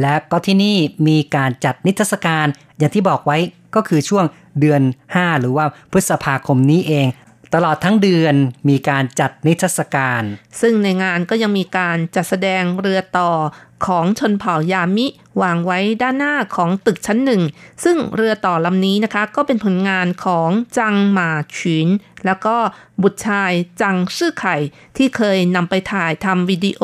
[0.00, 0.76] และก็ที่นี่
[1.08, 2.46] มีการจัดนิทรรศการ
[2.78, 3.38] อย่างที่บอกไว้
[3.74, 4.24] ก็คือช่วง
[4.60, 4.82] เดือน
[5.14, 7.06] 5 หรือว่าพฤษภาคมนี้เอง
[7.54, 8.34] ตลอดทั้งเดือน
[8.68, 10.22] มีการจัดนิทรรศการ
[10.60, 13.30] ซึ่งในงานก็ยังมีการจัดแสดงเรือต่อ
[13.86, 15.06] ของชนเผ่ายามิ
[15.42, 17.42] วางไว้ด้านหน้าของตึกชั้นหนึ่ง
[17.84, 21.88] ซึ่งเรือต่อลำนี้นะคะ ก็เป็นผลงานของจังหมาฉิน
[22.26, 22.56] แล้วก็
[23.02, 24.56] บุตรชายจังชื่อไข่
[24.96, 26.82] ที่เคยนำไปถ่ายทำวิดีโอ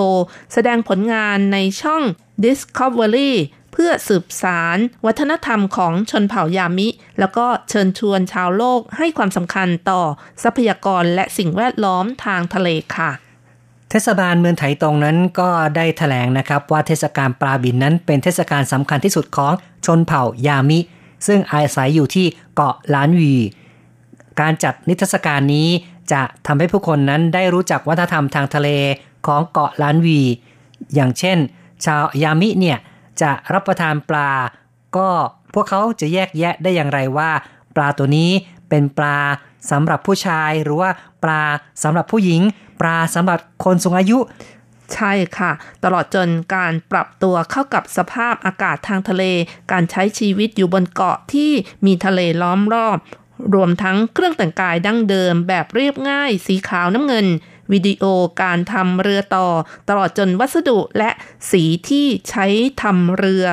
[0.52, 2.02] แสดงผลงานในช่อง
[2.45, 3.32] Discovery
[3.72, 10.03] เพื่อสืบสารวัฒนธรรมของชนเผ่ายามิ แล้วก็เชิญชวนชาวโลกให้ความสำคัญต่อ
[10.43, 13.11] ทรัพยากรและสิ่งแวดล้อมทางทะเลค่ะ
[13.91, 19.53] เทศบาลเมืองไถตรงนั้นก็ได้ถแถลงนะครับว่าเทศกาลปลาบินนั้นเป็นเทศกาลสำคัญที่สุดของ
[19.87, 20.78] ชนเผ่ายามิ
[21.26, 23.34] ซึ่งอาศัยอยู่ที่เกาะล้านวี
[24.41, 25.68] การจัดนิทรรศการนี้
[26.12, 28.68] จะทำให้ผู้คนนั้นได้รู้จักวัฒนธรรมทางทะเล
[29.26, 30.20] ของเกาะล้านวี
[30.95, 31.39] อย่างเช่น
[31.84, 32.78] ชาวยามิเนี่ย
[33.20, 34.30] จะรับประทานปลา
[34.96, 35.08] ก็
[35.54, 37.30] พวกเขาจะแยกแยะได้อย่างไรว่า
[37.74, 38.30] ปลาตัวนี้
[38.68, 39.18] เป็นปลา
[39.70, 40.90] สำหรับผู้ชายหรือว่า
[41.22, 41.42] ปลา
[41.82, 42.42] สำหรับผู้หญิง
[42.80, 44.18] ปลาสำหรับคนสูงอายุ
[44.94, 45.52] ใช่ค่ะ
[45.84, 49.24] ตลอดจนการปรับตัวเข้ากับสภาพอากาศทางทะเล
[49.72, 51.50] การใช้ชีวิตอยู่บนเกาะที่
[51.86, 52.98] มีทะเลล้อมรอบ
[53.54, 57.26] รวมทั้งเครื่องแต่งกายดั้งเดิมแบบเรียบง่าย สีขาวน้ำเงิน
[57.72, 58.04] วิดีโอ
[58.42, 59.46] การทำเรือต่อ
[59.88, 61.10] ตลอดจนวัสดุและ
[61.50, 62.46] สีที่ใช้
[62.82, 63.46] ทำเรือ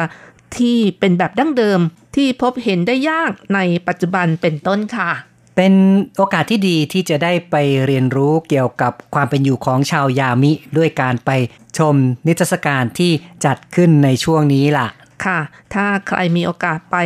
[0.57, 1.79] ที่เป็นแบบดั้งเดิม
[2.15, 5.11] ที่พบเห็นได้ยากในปัจจุบันเป็นต้นค่ะ
[5.55, 5.73] เป็น
[6.17, 7.55] โอกาสที่ดีที่จะได้ไป
[7.85, 11.31] เรียนรู้เกี่ยวกับความเป็นอยู่ของชาวยามิ ด้วยการไป
[11.77, 11.95] ชม
[12.27, 13.11] นิทรรศการที่
[13.45, 14.87] จัดขึ้นในช่วงนี้ล่ะ
[15.25, 15.39] ค่ะ
[15.73, 16.97] ถ้าใครมีโอกาสไป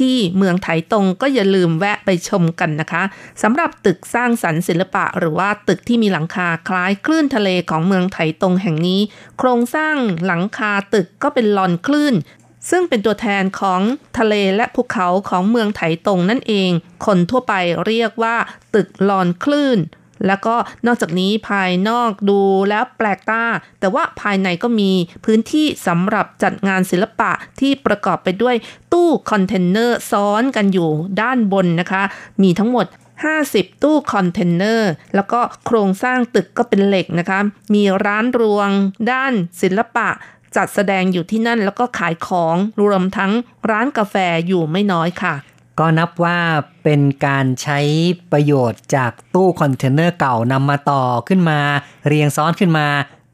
[0.00, 3.02] ที่เมืองไถตงก็อย่าลืมแวะไปชมกันนะคะ
[3.42, 9.00] สำหรับตึกสร้างสรรค์ศิลปะ หรือว่าตึกที่มีหลังคาคล้ายคลื่นทะเลของเมืองไถตงแห่งนี้
[9.38, 12.14] โครงสร้างหลังคาตึกก็เป็นลอนคลื่น
[12.70, 13.80] ซึ่งเป็นตัวแทนของ
[14.18, 16.70] ทะเลและภูเขาของเมืองไถตงนั่นเอง
[17.06, 17.54] คนทั่วไป
[17.86, 18.36] เรียกว่า
[18.74, 19.78] ตึกลอนคลื่น
[20.26, 20.54] แล้วก็
[20.86, 23.44] นอกจากนี้ภายนอกดูแล้วแปลกตา
[23.80, 24.90] แต่ว่าภายในก็มี
[25.24, 28.56] พื้นที่สำหรับจัดงานศิลปะที่ประกอบไปด้วย
[28.92, 30.90] ตู้คอนเทนเนอร์ซ้อนกันอยู่
[31.20, 32.02] ด้านบนนะคะ
[32.42, 32.86] มีทั้งหมด
[33.34, 37.40] 50 ตู้คอนเทนเนอร์ แล้วก็โครงสร้างตึกก็เป็นเหล็กนะคะ
[37.74, 38.68] มีร้านรวง
[39.12, 40.08] ด้านศิลปะ
[40.56, 43.32] จัดแสดงอยู่ที่นั่นแล้วก็ขายของรวมทั้ง
[43.70, 44.14] ร้านกาแฟ
[44.46, 45.34] อยู่ไม่น้อยค่ะ
[45.78, 46.38] ก็นับว่า
[46.84, 47.80] เป็นการใช้
[48.32, 51.60] ประโยชน์จากตู้คอนเทนเนอร์เก่านำมาต่อขึ้นมา
[52.06, 52.88] เรียงซ้อนขึ้นมา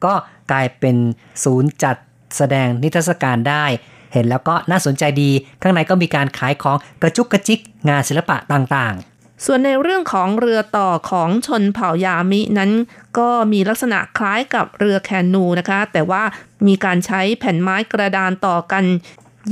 [0.05, 0.13] ก็
[0.51, 0.95] กลายเป็น
[1.43, 1.95] ศูนย์จัด
[2.37, 3.65] แสดงนิทรรศการได้
[4.13, 5.31] เห็นแล้วก็น่าสนใจดี
[5.61, 12.71] ข้างในก็มีการขายของกระจุกกระจิกงานศิลปะต่างๆ ส่วนในเรื่องของเรือต่อของชนเผ่ายามินั้น
[13.19, 16.23] ก็มีลักษณะคล้ายกับเรือแคนูนะคะ แต่ว่า
[16.67, 18.83] มีการใช้แผ่นไม้กระดานต่อกัน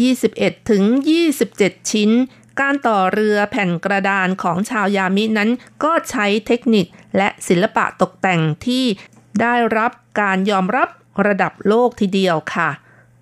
[0.02, 0.84] 21ถึง
[1.38, 2.10] 27 ชิ้น
[2.60, 5.50] การต่อเรือแผ่นกระดานของชาวยามินั้น
[5.84, 6.86] ก็ใช้เทคนิค
[7.18, 8.86] และศิลปะตกแต่งที่
[9.42, 9.92] ได้รับ
[10.22, 10.88] การยอมรับ
[11.28, 12.70] ระดับโลกทีเดียวค่ะ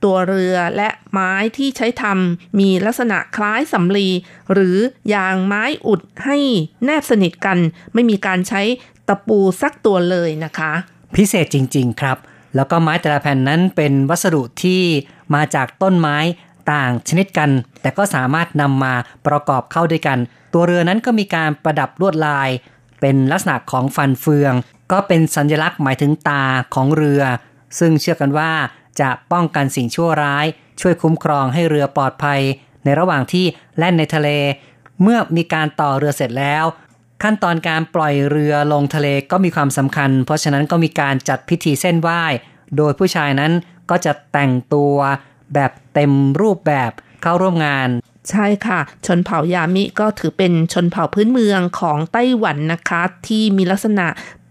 [0.03, 4.09] ตัวเรือและไม้ที่ใช้ทำมีลักษณะคล้ายสำลี
[4.53, 4.77] หรือ
[5.13, 6.37] ยางไม้อุดให้
[6.85, 7.57] แนบสนิทกัน
[7.93, 8.61] ไม่มีการใช้
[9.07, 10.71] ตะปูสักตัวเลยนะคะ
[11.15, 12.17] พิเศษจริง ๆ ครับ
[12.55, 14.81] แล้วก็ไม้แต่ละแผ่นนั้นเป็นวัสดุที่
[15.35, 16.17] มาจากต้นไม้
[16.71, 17.49] ต่างชนิดกัน
[17.81, 18.93] แต่ก็สามารถนำมา
[19.27, 20.17] ประกอบเข้าด้วยกัน
[20.53, 22.49] ตัวเรือนั้นก็มีการประดับลวดลาย
[23.01, 24.53] เป็นลักษณะของฟันเฟือง
[24.91, 26.43] ก็เป็นสัญลักษณ์หมายถึงตา
[26.75, 27.23] ของเรือ
[27.79, 28.51] ซึ่งเชื่อกันว่า
[29.01, 30.45] จะป้องกันสิ่งชั่วร้าย
[30.81, 32.41] ช่วยคุ้มครองให้เรือปลอดภัย
[32.83, 33.45] ในระหว่างที่
[33.77, 34.29] แล่นในทะเล
[35.01, 36.65] เมื่อมีการต่อเรือเสร็จแล้ว
[37.23, 42.23] ขั้นตอนการปล่อยเรือลงทะเลก็มีความสำคัญ เพราะฉะนั้นก็มีการจัดพิธีเส้นไหว้
[42.77, 43.51] โดยผู้ชายนั้น
[43.89, 44.95] ก็จะแต่งตัว
[45.53, 46.91] แบบ เต็มรูปแบบ
[47.23, 47.89] เข้าร่วมงาน
[48.29, 54.07] ใช่ค่ะ ชนเผ่ายามิก็ถือเป็นชนเผ่าพื้นเมืองของไต้หวันนะคะ ที่มีลักษณะ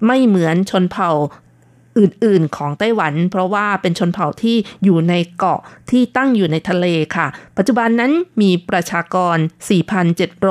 [0.07, 1.11] ไม่เหมือนชนเผ่า
[1.99, 6.86] อื่นๆ ของไต้หวัน เพราะว่าเป็นชนเผ่าที่อยู่ในเกาะที่ตั้งอยู่ในทะเล
[7.16, 7.26] ค่ะ
[7.57, 9.36] ปัจจุบันนั้นมีประชากร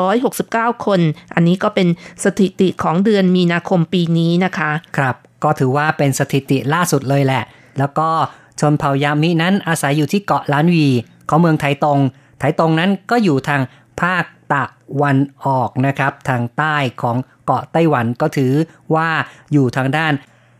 [0.05, 0.99] 4,769 คน
[1.35, 1.87] อันนี้ก็เป็น
[2.23, 7.43] สถิติของเดือนมีนาคมปีนี้นะคะ ครับ ก็ถือว่าเป็นสถิติล่าสุดเลยแหละ
[7.79, 8.09] แล้วก็
[8.59, 10.87] ชนเผ่ายามินั้นอาศัยอยู่ที่เกาะล้านวี
[11.29, 11.99] ของเมืองไถตง
[12.39, 13.61] ไถตงนั้นก็อยู่ทาง
[14.01, 14.63] ภาคตะ
[15.01, 18.53] วันออกนะครับ ทางใต้ของเกาะไต้หวันก็ถือ
[18.95, 19.09] ว่า
[19.51, 20.13] อยู่ทางด้าน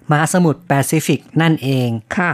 [0.09, 2.31] มหาสมุทรแปซิฟิกนั่นเองค่ะ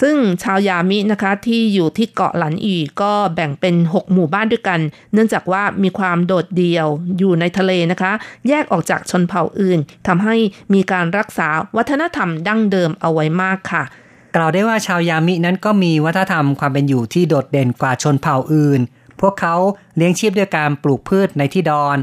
[0.00, 4.80] ซึ่งชาวยามินะคะที่อยู่ที่เกาะหลันอีก็แบ่งเป็น 6 หมู่บ้านด้วยกัน
[5.12, 6.86] เนื่องจากว่ามีความโดดเดี่ยว
[7.18, 8.12] อยู่ในทะเลนะคะ
[8.48, 10.36] แยกออกจากชนเผ่าอื่นทำให้
[10.74, 13.84] มีการรักษาวัฒนธรรมดั้งเดิมเอาไว้มากค่ะ
[14.36, 18.80] กล่าวได้ว่าชาวยามินั้นก็มีวัฒนธรรมความเป็นอยู่ที่โดดเด่นกว่าชนเผ่าอื่น
[19.20, 19.54] พวกเขา
[19.96, 21.96] เลี้ยงชีพด้วยการปลูกพืชในที่ดอน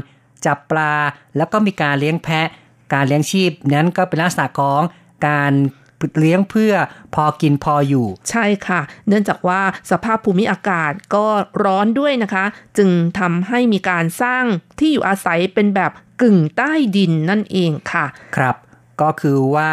[0.44, 0.94] จับปลา
[1.36, 2.48] แล้วก็มีการเลี้ยงแพะ
[2.92, 4.80] การเลี้ยงชีพนั้นก็เป็นลักษณะของ
[5.28, 5.52] การ
[6.18, 6.74] เลี้ยงเพื่อ
[7.14, 9.60] พอกินพออยู่ ใช่ค่ะ เนื่องจากว่า
[9.90, 11.26] สภาพภูมิอากาศก็
[11.64, 12.44] ร้อนด้วยนะคะ
[12.78, 14.44] จึงทำให้มีการสร้าง
[14.78, 18.06] ที่อยู่อาศัยเป็นแบบกึ่งใต้ดินนั่นเองค่ะ
[18.36, 18.56] ครับ
[19.00, 19.72] ก็คือว่า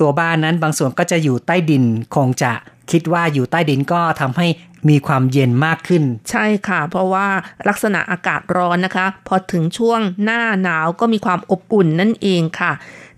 [0.00, 1.84] ตัวบ้านนั้นบางส่วนก็จะอยู่ใต้ดิน
[2.14, 2.52] คงจะ
[2.90, 4.46] คิดว่าอยู่ใต้ดินก็ทำให้
[4.88, 7.28] มีความเย็นมากขึ้น ใช่ค่ะ เพราะว่า
[7.68, 12.72] ลักษณะอากาศร้อนนะคะ พอถึงช่วงหน้าหนาวก็มีความอบอุ่นนั่นเองค่ะ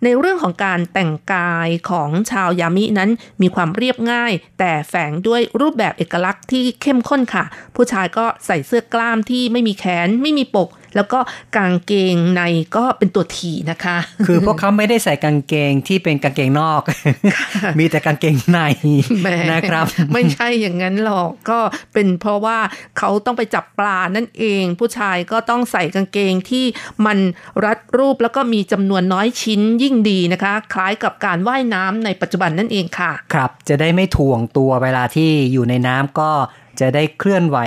[0.05, 3.11] ในเรื่องของการแต่งกายของชาวยามินั้น
[3.43, 11.19] มีความเรียบง่าย แต่แฝงด้วยรูปแบบเอกลักษณ์ที่เข้มข้นค่ะ ผู้ชายก็ใส่เสื้อกล้ามที่ไม่มีแขนไม่มีปก แล้วก็
[11.57, 12.43] กางเกงใน
[12.77, 16.83] ก็เป็นตัวถีนะคะ คือพวกเขาไม่ได้ใส่กางเกงที่เป็นกางเกงนอก
[17.79, 18.59] มีแต่กางเกงใน
[19.21, 21.59] แหมนะครับ ไม่ใช่อย่างนั้นหรอกก็
[21.93, 22.59] เป็นเพราะว่า
[22.99, 26.65] เขาต้องไปจับปลานั่นเอง ผู้ชายก็ต้องใส่กางเกงที่
[27.07, 27.19] มัน
[27.65, 36.31] รัดรูปแล้วก็มีจำนวนน้อยชิ้นยิ่งดีนะคะ คล้ายกับการว่ายน้ำในปัจจุบันนั่นเองค่ะ ครับ จะได้ไม่ถ่วงตัวเวลาที่อยู่ในน้ำก็
[36.81, 37.59] จะได้เคลื่อนไหว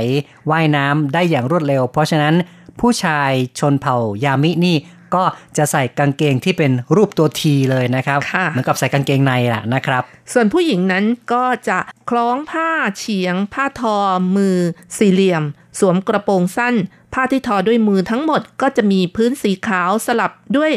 [0.52, 2.36] ว่ายน้ำได้อย่างรวดเร็ว เพราะฉะนั้น
[2.80, 4.78] ผู้ชายชนเผ่ายามินี่
[5.16, 5.24] ก็
[5.58, 10.04] จะใส่กางเกงที่เป็นรูปตัวทีเลยนะครับค่ะเหมือนกับใส่กางเกงในแหละนะครับ
[10.34, 13.98] ส่วนผู้หญิงนั้นก็จะคล้องผ้าเฉียง ผ้าทอ
[14.36, 14.58] มือ
[14.98, 15.44] สี่เหลี่ยม
[15.80, 16.76] สวมกระโปรงสั้น
[17.14, 20.72] ผ้าที่ทอด้วยมือทั้งหมดก็จะมีพื้นสีขาวสลับด้วย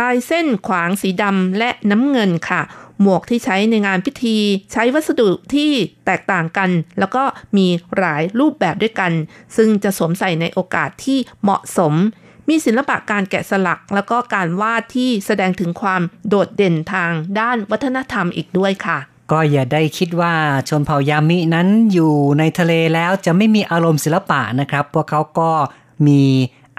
[0.00, 2.60] ลายเส้นขวางสีดำและน้ำเงินค่ะ
[3.00, 4.38] หมวกที่ใช้ในงานพิธี
[4.72, 5.70] ใช้วัสดุที่
[6.06, 7.24] แตกต่างกัน แล้วก็
[7.56, 7.66] มี
[7.96, 9.12] หลายรูปแบบด้วยกัน
[9.56, 11.94] ซึ่งจะสวมใส่ในโอกาสที่เหมาะสม
[12.48, 18.98] มีศิลปะการแกะสลัก แล้วก็การวาดที่แสดงถึงความโดดเด่นทางด้านวัฒนธรรมอีกด้วยค่ะ
[19.30, 20.34] ก็อย่าได้คิดว่า
[20.68, 25.50] ชนเผ่ายามินั้นอยู่ในทะเลแล้วจะไม่มีอารมณ์ศิลปะนะครับ พวกเขาก็
[26.06, 26.22] มี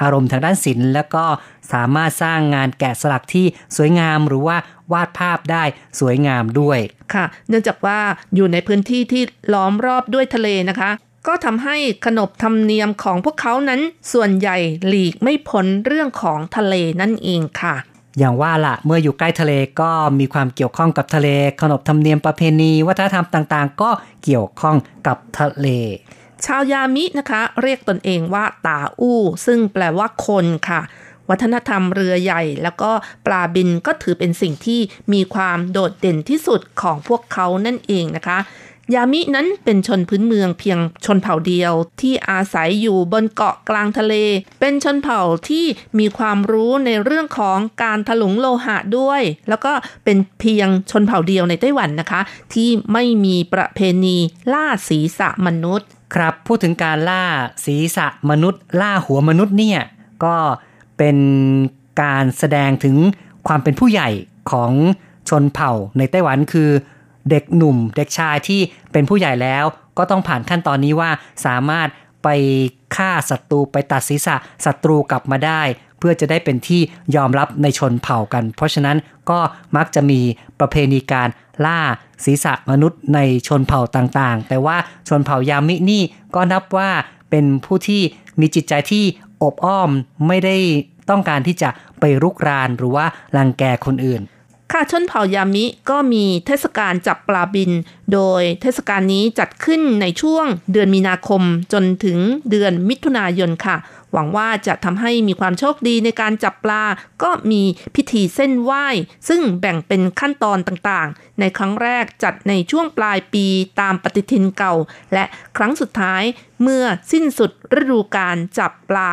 [0.04, 1.26] อารมณ์ทางด้านศิลป์ แล้วก็
[1.74, 3.46] สามารถสร้างงานแกะสลักที่
[3.78, 4.58] สวยงามหรือว่า
[4.94, 5.64] วาดภาพได้
[6.00, 6.80] สวยงามด้วย
[7.14, 8.00] ค่ะ เนื่องจากว่า
[8.36, 9.24] อยู่ในพื้นที่ที่
[9.54, 10.92] ล้อมรอบด้วยทะเลนะคะ
[11.28, 11.76] ก็ทำให้
[12.06, 13.82] ขนบธรรมเนียมของพวกเขานั้น
[14.14, 17.76] ส่วนใหญ่หลีกไม่พ้นเรื่องของทะเลนั่นเองค่ะ
[18.20, 21.30] อย่างว่าละเมื่ออยู่ใกล้ทะเลก็มีความเกี่ยวข้องกับทะเล
[21.62, 23.90] ขนบธรรมเนียมประเพณี วัฒนธรรมต่างๆ ก็
[24.24, 24.76] เกี่ยวข้อง
[25.08, 25.68] กับทะเล
[26.46, 30.82] ชาวยามินะคะ เรียกตนเองว่าตาอู้ ซึ่งแปลว่าคนค่ะ
[31.30, 32.92] วัฒนธรรมเรือใหญ่ แล้วก็
[33.26, 34.80] ปลาบินก็ถือเป็นสิ่งที่
[35.14, 38.40] มีความโดดเด่นที่สุดของพวกเขานั่นเองนะคะ
[38.94, 44.14] ยามินั้นเป็นชนพื้นเมืองเพียงชนเผ่าเดียวที่อาศัยอยู่บนเกาะกลางทะเล
[44.60, 45.66] เป็นชนเผ่าที่
[46.00, 49.72] มีความรู้ในเรื่องของการถลุงโลหะด้วย แล้วก็
[50.04, 52.22] เป็นเพียงชนเผ่าเดียวในไต้หวันนะคะ
[52.54, 54.18] ที่ไม่มีประเพณี
[54.54, 57.24] ล่าศีรษะมนุษย์ ครับพูดถึงการล่า
[57.66, 59.82] ศีรษะมนุษย์ ล่าหัวมนุษย์เนี่ย
[60.24, 60.36] ก็
[60.98, 61.18] เป็น
[62.02, 62.96] การแสดงถึง
[63.48, 64.10] ความเป็นผู้ใหญ่
[64.52, 64.72] ของ
[65.30, 66.70] ชนเผ่าในไต้หวันคือ
[67.30, 68.60] เด็กหนุ่ม เด็กชายที่
[68.92, 69.66] เป็นผู้ใหญ่แล้ว
[69.98, 71.10] ก็ต้องผ่านขั้นตอนนี้ว่า
[71.46, 71.88] สามารถ
[72.24, 72.28] ไป
[72.96, 75.62] ฆ่าศัตรูไปตัดศีรษะศัตรูกลับมาได้
[76.00, 76.82] เพื่อจะได้เป็นที่
[77.16, 78.98] ยอมรับในชนเผ่ากัน เพราะฉะนั้น
[79.30, 79.40] ก็
[79.76, 80.20] มักจะมี
[80.60, 81.28] ประเพณีการ
[81.66, 81.80] ล่า
[82.26, 86.02] ศีรษะมนุษย์ในชนเผ่าต่างๆ แต่ว่าชนเผ่ายามินี่
[86.36, 86.90] ก็นับว่า
[87.30, 88.02] เป็นผู้ที่
[88.40, 89.04] มีจิตใจที่
[89.44, 89.90] อบอ้อม
[90.28, 90.58] ไม่ได้
[91.10, 91.70] ต้องการที่จะ
[92.00, 93.06] ไปรุกรานหรือว่า
[93.38, 94.22] รังแกคนอื่น
[94.72, 97.72] ค่ะชนเผ่ายามิก็มีเทศกาลจับปลาบิน
[98.14, 101.42] โดยเทศกาลนี้จัดขึ้นในช่วงเดือนมีนาคม
[101.74, 102.18] จนถึง
[102.50, 103.76] เดือนมิถุนายนค่ะ
[104.14, 106.84] หวังว่าจะทำให้มีความโชคดีในการจับปลา
[107.24, 107.62] ก็มี
[107.96, 108.88] พิธีเส้นไหว้
[109.28, 113.46] ซึ่งแบ่งเป็นขั้นตอนต่างๆ ในครั้งแรกจัดในช่วงปลายปี
[113.80, 114.74] ตามปฏิทินเก่า
[115.14, 115.26] และ
[115.58, 116.24] ครั้งสุดท้าย
[116.62, 119.12] เมื่อสิ้นสุดฤดูการจับปลา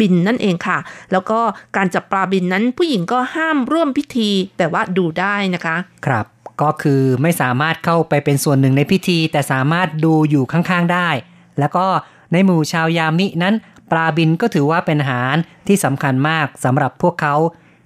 [0.00, 0.78] บินนั่นเองค่ะ
[1.12, 1.38] แล้วก็
[1.76, 5.76] การจับปลาบินนั้นผู้หญิงก็ห้ามร่วมพิธีแต่ว่าดูได้นะคะ
[6.06, 6.26] ครับ
[6.62, 11.08] ก็คือไม่สามารถเข้าไปเป็นส่วนหนึ่งในพิธี แต่สามารถดูอยู่ข้างๆได้
[11.58, 11.86] แล้วก็
[12.32, 13.54] ในหมู่ชาวยามินั้น
[13.90, 15.34] ปลาบินก็ถือว่าเป็นอาหาร
[15.66, 17.34] ที่สำคัญมากสำหรับพวกเขา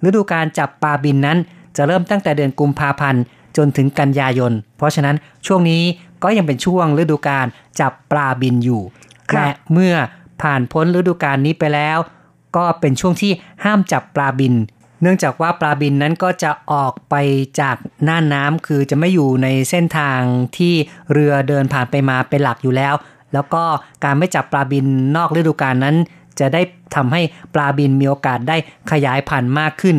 [0.05, 1.39] ฤดูการจับปลาบินนั้น
[1.77, 3.23] จะเริ่มตั้งแต่เดือนกุมภาพันธ์
[3.57, 5.83] จนถึงกันยายน เพราะฉะนั้นช่วงนี้
[6.23, 7.47] ก็ยังเป็นช่วงฤดูการ
[7.81, 8.83] จับปลาบินอยู่
[9.31, 9.95] ครับและเมื่อ
[10.43, 11.99] ผ่านพ้นฤดูกาลนี้ไปแล้ว
[12.57, 13.33] ก็เป็นช่วงที่
[13.65, 14.55] ห้ามจับปลาบิน
[15.03, 17.15] เนื่องจากว่าปลาบินนั้นก็จะออกไป
[17.61, 17.77] จาก
[18.09, 20.21] น่านน้ำคือจะไม่อยู่ในเส้นทาง
[20.57, 20.75] ที่
[21.13, 22.95] เรือเดินผ่านไปมาเป็นหลักอยู่แล้ว
[23.33, 23.63] แล้วก็
[24.05, 24.87] การไม่จับปลาบิน
[25.17, 25.97] นอกฤดูกาลนั้น
[26.41, 26.63] จะได้
[26.95, 27.21] ทำให้
[27.55, 28.57] ปลาบินมีโอกาสได้
[28.93, 29.97] ขยายพันธุ์มากขึ้น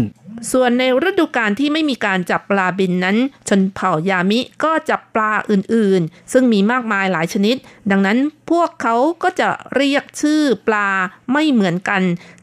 [0.51, 3.17] ส่วนในฤดูกาลที่ไม่มีการจับปลาบินนั้น
[3.49, 7.55] ชนเผ่ายามิก็จับปลาอื่นๆ ซึ่งมีมากมายหลายชนิด
[7.91, 8.17] ดังนั้น
[8.51, 10.89] พวกเขาก็จะเรียกชื่อปลา
[11.31, 12.01] ไม่เหมือนกัน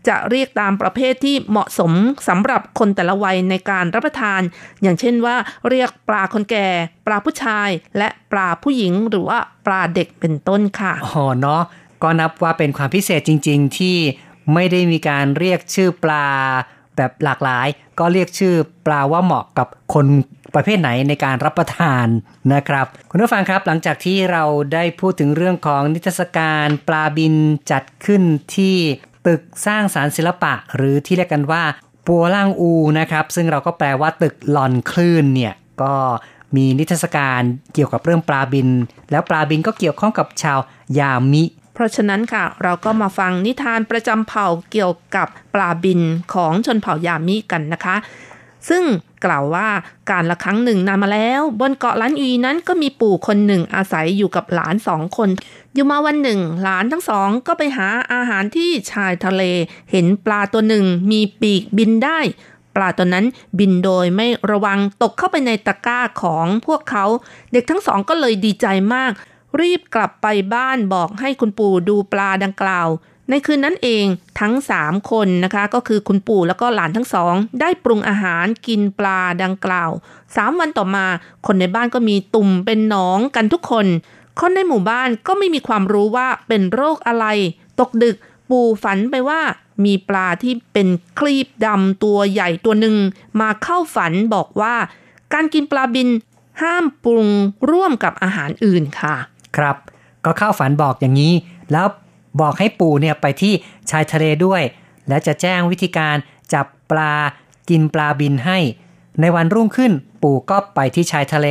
[0.08, 1.92] จะเรียกตามประเภทที่เหมาะสม
[2.28, 4.40] สำหรับคนแต่ละวัยในการรับประทาน
[4.82, 5.36] อย่างเช่นว่า
[5.68, 6.68] เรียกปลาคนแก่
[7.06, 11.62] ปลาผู้ชาย และปลาผู้หญิงหรือว่าปลาเด็กเป็นต้นค่ะอ๋อเนาะ
[12.02, 13.96] ก็นับว่าเป็นความพิเศษจริง ๆ ที่
[14.54, 16.26] ไม่ได้มีการเรียกชื่อปลา
[17.00, 18.54] แบบหลากหลาย ก็เรียกชื่อ
[18.86, 20.06] ปลาว่าเหมาะกับคน
[20.54, 22.06] ประเภทไหนในการรับประทาน
[22.54, 24.44] นะครับ คุณผู้ฟังครับหลังจากที่เรา
[24.74, 27.34] ได้พูดถึงเรื่องของนิทรรศการปลาบิน
[27.70, 28.22] จัดขึ้น
[28.56, 28.76] ที่
[29.26, 31.62] ตึกสร้างสารรค์ศิลปะ หรือที่เรียกกันว่า
[32.06, 35.94] ปัวล่างอูนะครับ ซึ่งเราก็แปลว่าตึกหลอนคลื่นเนี่ยก็
[36.56, 37.42] มีนิทรรศการ
[37.74, 38.68] เกี่ยวกับเรื่องปลาบิน
[39.10, 40.58] แล้วปลาบินก็เกี่ยวข้องกับชาว
[40.98, 41.42] ยามิ
[41.74, 46.00] เพราะฉะนั้นค่ะ เราก็มาฟังนิทานประจำเผ่าเกี่ยวกับปลาบิน
[46.34, 47.96] ของชนเผ่ายามิกันนะคะ
[48.68, 48.84] ซึ่ง
[49.24, 49.68] กล่าวว่า
[50.10, 55.28] การละครั้งหนึ่งนานมาแล้ว บนเกาะล้านอีนั้นก็มีปู่คนหนึ่งอาศัยอยู่กับหลานสองคน
[55.74, 59.42] อยู่มาวันหนึ่ง หลานทั้งสองก็ไปหาอาหารที่ชายทะเล
[59.90, 62.18] เห็นปลาตัวหนึ่งมีปีกบินได้
[62.76, 63.26] ปลาตัวนั้น
[63.58, 67.04] บินโดยไม่ระวังตกเข้าไปในตะกร้าของพวกเขา
[67.52, 69.12] เด็กทั้งสองก็เลยดีใจมาก
[69.60, 72.88] รีบกลับไปบ้านบอกให้คุณปู่ดูปลาดังกล่าว
[73.30, 74.04] ในคืนนั้นเอง
[74.40, 79.90] ทั้งสามคนนะคะ ก็คือคุณปู่แล้วก็หลานทั้งสอง ได้ปรุงอาหารกินปลาดังกล่าว
[80.36, 81.06] สามวันต่อมา
[81.46, 83.86] คนในบ้านก็มีตุ่มเป็นหนองกันทุกคน
[84.40, 87.26] คนในหมู่บ้านก็ไม่มีความรู้ว่าเป็นโรคอะไร
[87.80, 88.16] ตกดึก
[88.50, 89.40] ปู่ฝันไปว่า
[89.84, 90.88] มีปลาที่เป็น
[91.18, 92.96] คลีบดำตัวใหญ่ตัวหนึ่ง
[93.40, 94.74] มาเข้าฝันบอกว่า
[95.32, 96.08] การกินปลาบิน
[96.62, 97.28] ห้ามปรุง
[97.70, 99.16] ร่วมกับอาหารอื่นค่ะ
[99.56, 99.76] ครับ
[100.24, 101.34] ก็เข้าฝันบอกอย่างนี้
[101.72, 101.86] แล้ว
[102.40, 103.52] บอกให้ปู่เนี่ยไปที่
[103.90, 104.62] ชายทะเลด้วย
[105.08, 106.16] และจะแจ้งวิธีการ
[106.54, 107.12] จับปลา
[107.70, 108.58] กินปลาบินให้
[109.20, 109.92] ในวันรุ่งขึ้น
[110.22, 111.48] ปู่ก็ไปที่ชายทะเล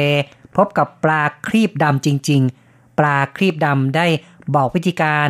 [0.56, 4.08] พบกับปลาครีบดำจริง ๆ ปลาครีบดำได้
[4.56, 5.28] บอกวิธีการ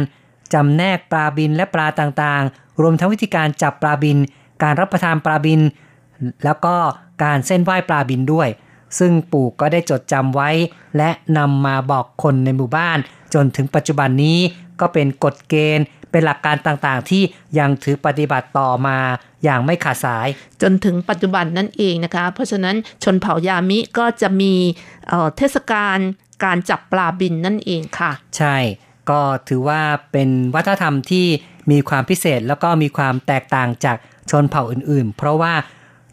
[0.53, 4.17] จำแนกปลาบินและปลาต่างๆ รวมทั้งวิธีการจับปลาบิน
[4.63, 5.61] การรับประทานปลาบิน
[6.45, 6.76] แล้วก็
[7.24, 8.47] การเส้นไหว้ปลาบินด้วย
[9.00, 10.50] ซึ่งปู่ก็ได้จดจำไว้
[10.98, 12.98] และนำมาบอกคนในหมู่บ้าน
[13.34, 14.40] จนถึงปัจจุบันนี้
[14.80, 17.24] ก็เป็นกฎเกณฑ์ เป็นหลักการต่างๆ ที่
[17.60, 18.98] ยังถือปฏิบัติต่อมา
[19.44, 20.28] อย่างไม่ขาดสาย
[20.62, 24.54] จนถึงปัจจุบันนั่นเองนะคะ เพราะฉะนั้นชนเผ่ายามิก็จะมี
[25.08, 25.98] เอ่อเทศกาล
[26.44, 28.58] การจับปลาบินนั่นเองค่ะ ใช่
[29.10, 29.82] ก็ถือว่า
[30.12, 31.26] เป็นวัฒนธรรมที่
[31.72, 33.98] มีความพิเศษแล้วก็มีความแตกต่างจาก
[34.32, 35.54] ชนเผ่าอื่นๆ เพราะว่า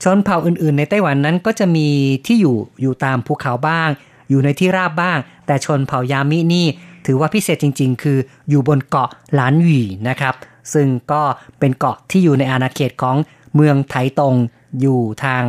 [0.03, 1.89] ชนเผ่าอื่นๆ ในไต้หวันนั้นก็จะมี
[2.27, 3.89] ที่อยู่อยู่ตามภูเขาบ้าง
[4.31, 6.67] อยู่ในที่ราบบ้าง แต่ชนเผ่ายามินี่
[7.07, 8.19] ถือว่าพิเศษจริง ๆ คือ
[8.49, 10.35] อยู่บนเกาะหลานหวีนะครับ
[10.75, 11.23] ซึ่งก็
[11.59, 13.17] เป็นเกาะที่อยู่ในอาณาเขตของ
[13.55, 14.35] เมืองไถตง
[14.81, 15.43] อยู่ทาง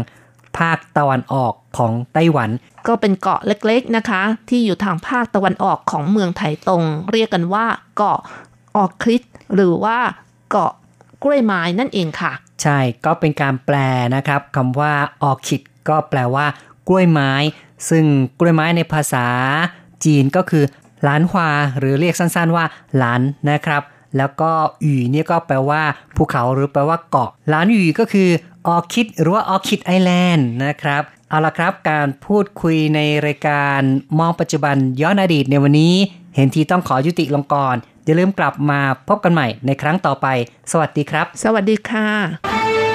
[0.58, 2.50] ภาคตะวันออกของไต้หวัน
[2.88, 7.66] ก็เป็นเกาะเล็กๆนะคะ ที่อยู่ทางภาคตะวันออกของเมืองไถตง เรียกกันว่า
[7.98, 8.20] เกาะ
[8.76, 9.24] ออคลิต
[9.56, 9.98] หรือว่า
[10.50, 10.72] เกาะ
[11.24, 13.76] กล้วยไม้นั่นเองค่ะ ใช่ก็เป็นการแปล
[14.16, 14.94] นะครับคำว่า
[15.24, 16.46] ออคิดก็แปลว่า
[16.88, 17.32] กล้วยไม้
[17.90, 18.06] ซึ่ง
[18.40, 19.28] กล้วยไม้ในภาษา
[20.06, 20.64] จีนก็คือ
[21.04, 21.50] หลานฮวา
[21.80, 22.66] หรือเรียกสั้นๆว่า
[22.98, 23.84] หลานนะครับ
[24.18, 24.52] แล้วก็
[24.84, 25.82] หยีเนี่ยก็แปลว่า
[26.16, 28.30] ภูเขาหรือแปลว่าเกาะหลานหยีก็คือ
[28.68, 33.80] ออคิดหรือว่าออคิดไอแลนด์นะครับเอาละครับการพูดคุยในรายการ
[34.20, 35.94] มองปัจจุบันย้อนอดีตในวันนี้
[36.36, 37.76] เห็นทีต้องขอยุติลงก่อน
[38.08, 40.28] อย่าลืมกลับมาพบกันใหม่ในครั้งต่อไป
[40.72, 42.87] สวัสดีครับ สวัสดีค่ะ